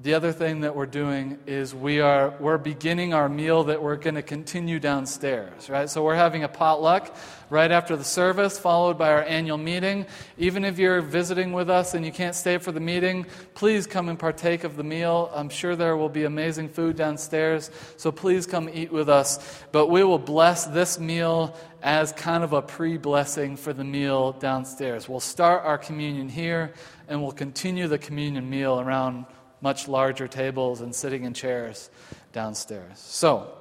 the 0.00 0.14
other 0.14 0.30
thing 0.30 0.60
that 0.60 0.76
we're 0.76 0.86
doing 0.86 1.38
is 1.44 1.74
we 1.74 2.00
are 2.00 2.32
we're 2.38 2.56
beginning 2.56 3.12
our 3.12 3.28
meal 3.28 3.64
that 3.64 3.82
we're 3.82 3.96
going 3.96 4.14
to 4.14 4.22
continue 4.22 4.78
downstairs, 4.78 5.68
right? 5.68 5.90
So 5.90 6.04
we're 6.04 6.14
having 6.14 6.44
a 6.44 6.48
potluck 6.48 7.16
right 7.50 7.72
after 7.72 7.96
the 7.96 8.04
service, 8.04 8.60
followed 8.60 8.96
by 8.96 9.10
our 9.10 9.24
annual 9.24 9.58
meeting. 9.58 10.06
Even 10.36 10.64
if 10.64 10.78
you're 10.78 11.00
visiting 11.00 11.52
with 11.52 11.68
us 11.68 11.94
and 11.94 12.06
you 12.06 12.12
can't 12.12 12.36
stay 12.36 12.58
for 12.58 12.70
the 12.70 12.78
meeting, 12.78 13.26
please 13.54 13.88
come 13.88 14.08
and 14.08 14.16
partake 14.16 14.62
of 14.62 14.76
the 14.76 14.84
meal. 14.84 15.32
I'm 15.34 15.48
sure 15.48 15.74
there 15.74 15.96
will 15.96 16.08
be 16.08 16.22
amazing 16.24 16.68
food 16.68 16.94
downstairs, 16.94 17.68
so 17.96 18.12
please 18.12 18.46
come 18.46 18.70
eat 18.72 18.92
with 18.92 19.08
us. 19.08 19.64
But 19.72 19.88
we 19.88 20.04
will 20.04 20.20
bless 20.20 20.64
this 20.66 21.00
meal 21.00 21.56
as 21.82 22.12
kind 22.12 22.44
of 22.44 22.52
a 22.52 22.62
pre-blessing 22.62 23.56
for 23.56 23.72
the 23.72 23.84
meal 23.84 24.32
downstairs. 24.32 25.08
We'll 25.08 25.18
start 25.18 25.64
our 25.64 25.78
communion 25.78 26.28
here 26.28 26.72
and 27.08 27.20
we'll 27.20 27.32
continue 27.32 27.88
the 27.88 27.98
communion 27.98 28.48
meal 28.48 28.80
around 28.80 29.26
much 29.60 29.88
larger 29.88 30.28
tables 30.28 30.80
and 30.80 30.94
sitting 30.94 31.24
in 31.24 31.34
chairs 31.34 31.90
downstairs. 32.32 32.98
So, 32.98 33.52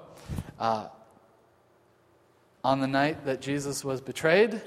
uh, 0.60 0.88
on 2.64 2.82
the 2.82 2.88
night 2.88 3.26
that 3.26 3.42
Jesus 3.42 3.84
was 3.84 4.02
betrayed, 4.02 4.62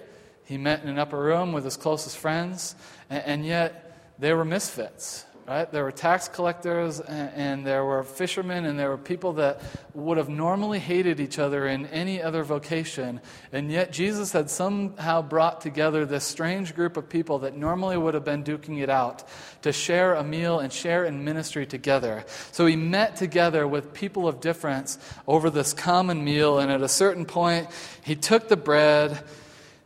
he 0.45 0.57
met 0.57 0.83
in 0.83 0.88
an 0.88 0.99
upper 0.99 1.21
room 1.21 1.53
with 1.53 1.64
his 1.64 1.77
closest 1.77 2.16
friends, 2.16 2.75
and, 3.09 3.23
and 3.25 3.47
yet 3.47 4.14
they 4.19 4.33
were 4.33 4.45
misfits. 4.45 5.25
Right? 5.46 5.70
There 5.70 5.83
were 5.83 5.90
tax 5.90 6.29
collectors 6.29 7.00
and, 7.00 7.33
and, 7.35 7.66
there 7.66 7.85
were 7.85 8.05
fishermen 8.05 8.66
and 8.66 8.79
there 8.79 8.88
were 8.88 8.98
people 8.98 9.33
that 9.35 9.61
would 9.94 10.16
have 10.16 10.29
normally 10.29 10.79
hated 10.79 11.18
each 11.18 11.38
other 11.38 11.66
in 11.66 11.87
any 11.87 12.22
other 12.22 12.44
vocation. 12.44 13.20
And 13.53 13.70
yet 13.70 13.90
Jesus 13.90 14.31
had 14.31 14.48
somehow 14.48 15.22
brought 15.22 15.61
together 15.61 16.07
this 16.07 16.24
strange 16.24 16.74
group 16.74 16.96
of 16.96 17.09
people 17.09 17.40
that 17.40 17.57
normally 17.57 17.96
would 17.96 18.14
have 18.14 18.24
been 18.24 18.44
duking 18.44 18.81
it 18.81 18.90
out 18.90 19.24
to 19.62 19.72
share 19.72 20.14
a 20.14 20.22
meal 20.22 20.61
and 20.61 20.72
share 20.72 21.05
in 21.05 21.24
ministry 21.24 21.66
together. 21.66 22.24
So 22.53 22.66
he 22.66 22.76
met 22.76 23.16
together 23.16 23.66
with 23.66 23.92
people 23.92 24.29
of 24.29 24.40
difference 24.40 24.98
over 25.26 25.50
this 25.50 25.72
common 25.72 26.22
meal. 26.22 26.61
And 26.61 26.70
at 26.70 26.83
a 26.83 26.88
certain 26.88 27.24
point, 27.24 27.68
he 28.05 28.14
took 28.14 28.48
the 28.48 28.57
bread 28.57 29.22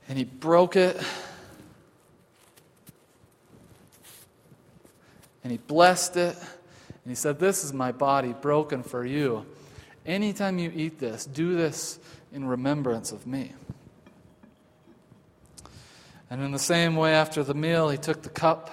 and 0.09 0.19
he 0.19 0.25
broke 0.25 0.77
it 0.77 1.01
and 5.45 5.53
he 5.53 5.59
blessed 5.59 6.17
it. 6.17 6.37
And 6.37 7.11
he 7.11 7.15
said, 7.15 7.39
This 7.39 7.63
is 7.63 7.73
my 7.73 7.93
body 7.93 8.33
broken 8.33 8.83
for 8.83 9.05
you. 9.05 9.47
Anytime 10.05 10.59
you 10.59 10.73
eat 10.75 10.99
this, 10.99 11.25
do 11.27 11.55
this 11.55 11.99
in 12.33 12.47
remembrance 12.47 13.13
of 13.13 13.27
me. 13.27 13.53
And 16.31 16.43
in 16.43 16.51
the 16.51 16.59
same 16.59 16.97
way, 16.97 17.15
after 17.15 17.45
the 17.45 17.55
meal, 17.55 17.91
he 17.91 17.99
took 17.99 18.23
the 18.23 18.31
cup 18.31 18.71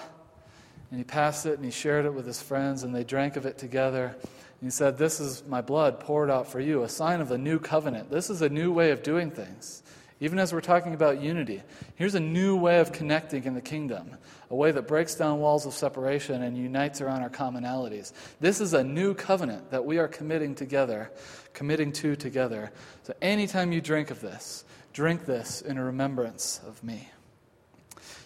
and 0.90 1.00
he 1.00 1.04
passed 1.04 1.46
it 1.46 1.56
and 1.56 1.64
he 1.64 1.72
shared 1.72 2.06
it 2.06 2.14
with 2.14 2.26
his 2.26 2.42
friends, 2.42 2.84
and 2.84 2.94
they 2.96 3.04
drank 3.04 3.36
of 3.36 3.46
it 3.46 3.58
together. 3.58 4.16
And 4.16 4.68
he 4.68 4.70
said, 4.70 4.98
This 4.98 5.20
is 5.20 5.44
my 5.48 5.62
blood 5.62 6.00
poured 6.00 6.30
out 6.30 6.48
for 6.48 6.60
you, 6.60 6.84
a 6.84 6.90
sign 6.90 7.22
of 7.22 7.30
the 7.30 7.38
new 7.38 7.60
covenant. 7.60 8.10
This 8.10 8.30
is 8.30 8.42
a 8.42 8.50
new 8.50 8.72
way 8.72 8.92
of 8.92 9.04
doing 9.04 9.30
things. 9.30 9.84
Even 10.20 10.38
as 10.38 10.54
we're 10.54 10.62
talking 10.62 10.94
about 10.94 11.20
unity, 11.20 11.64
here's 11.96 12.14
a 12.14 12.20
new 12.20 12.56
way 12.56 12.80
of 12.80 12.92
connecting 12.92 13.44
in 13.46 13.56
the 13.56 13.62
kingdom, 13.62 14.18
a 14.52 14.56
way 14.56 14.70
that 14.70 14.86
breaks 14.86 15.16
down 15.16 15.40
walls 15.40 15.66
of 15.66 15.74
separation 15.74 16.44
and 16.44 16.58
unites 16.58 17.00
around 17.00 17.22
our 17.22 17.30
commonalities. 17.30 18.12
This 18.42 18.60
is 18.60 18.74
a 18.74 18.84
new 18.84 19.14
covenant 19.14 19.72
that 19.72 19.86
we 19.86 19.98
are 19.98 20.10
committing 20.10 20.56
together, 20.56 21.10
committing 21.54 21.94
to 21.94 22.18
together. 22.18 22.70
So 23.04 23.14
anytime 23.22 23.72
you 23.72 23.80
drink 23.80 24.12
of 24.12 24.20
this, 24.20 24.66
drink 24.92 25.26
this 25.26 25.62
in 25.62 25.80
remembrance 25.80 26.60
of 26.68 26.84
me. 26.84 27.10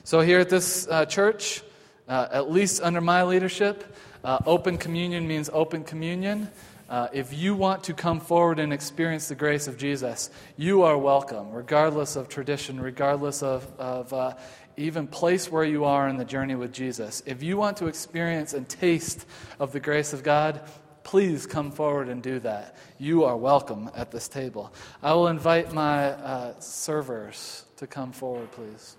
So 0.03 0.21
here 0.21 0.39
at 0.39 0.49
this 0.49 0.87
uh, 0.87 1.05
church, 1.05 1.61
uh, 2.07 2.27
at 2.31 2.49
least 2.51 2.81
under 2.81 3.01
my 3.01 3.23
leadership, 3.23 3.95
uh, 4.23 4.39
open 4.47 4.79
communion 4.79 5.27
means 5.27 5.51
open 5.53 5.83
communion. 5.83 6.49
Uh, 6.89 7.07
if 7.13 7.33
you 7.33 7.55
want 7.55 7.83
to 7.83 7.93
come 7.93 8.19
forward 8.19 8.59
and 8.59 8.71
experience 8.71 9.27
the 9.27 9.35
grace 9.35 9.67
of 9.67 9.77
Jesus, 9.77 10.29
you 10.55 10.83
are 10.83 10.97
welcome, 10.97 11.51
regardless 11.51 12.15
of 12.15 12.29
tradition, 12.29 12.79
regardless 12.79 13.41
of, 13.41 13.71
of 13.79 14.13
uh, 14.13 14.33
even 14.77 15.07
place 15.07 15.51
where 15.51 15.63
you 15.63 15.85
are 15.85 16.07
in 16.07 16.17
the 16.17 16.25
journey 16.25 16.55
with 16.55 16.73
Jesus. 16.73 17.23
If 17.25 17.43
you 17.43 17.57
want 17.57 17.77
to 17.77 17.87
experience 17.87 18.53
and 18.53 18.67
taste 18.67 19.25
of 19.59 19.71
the 19.71 19.79
grace 19.79 20.13
of 20.13 20.23
God, 20.23 20.61
please 21.03 21.45
come 21.45 21.71
forward 21.71 22.09
and 22.09 22.21
do 22.21 22.39
that. 22.39 22.75
You 22.97 23.23
are 23.23 23.37
welcome 23.37 23.89
at 23.95 24.11
this 24.11 24.27
table. 24.27 24.73
I 25.01 25.13
will 25.13 25.27
invite 25.27 25.71
my 25.73 26.09
uh, 26.09 26.59
servers 26.59 27.65
to 27.77 27.87
come 27.87 28.11
forward, 28.11 28.51
please. 28.51 28.97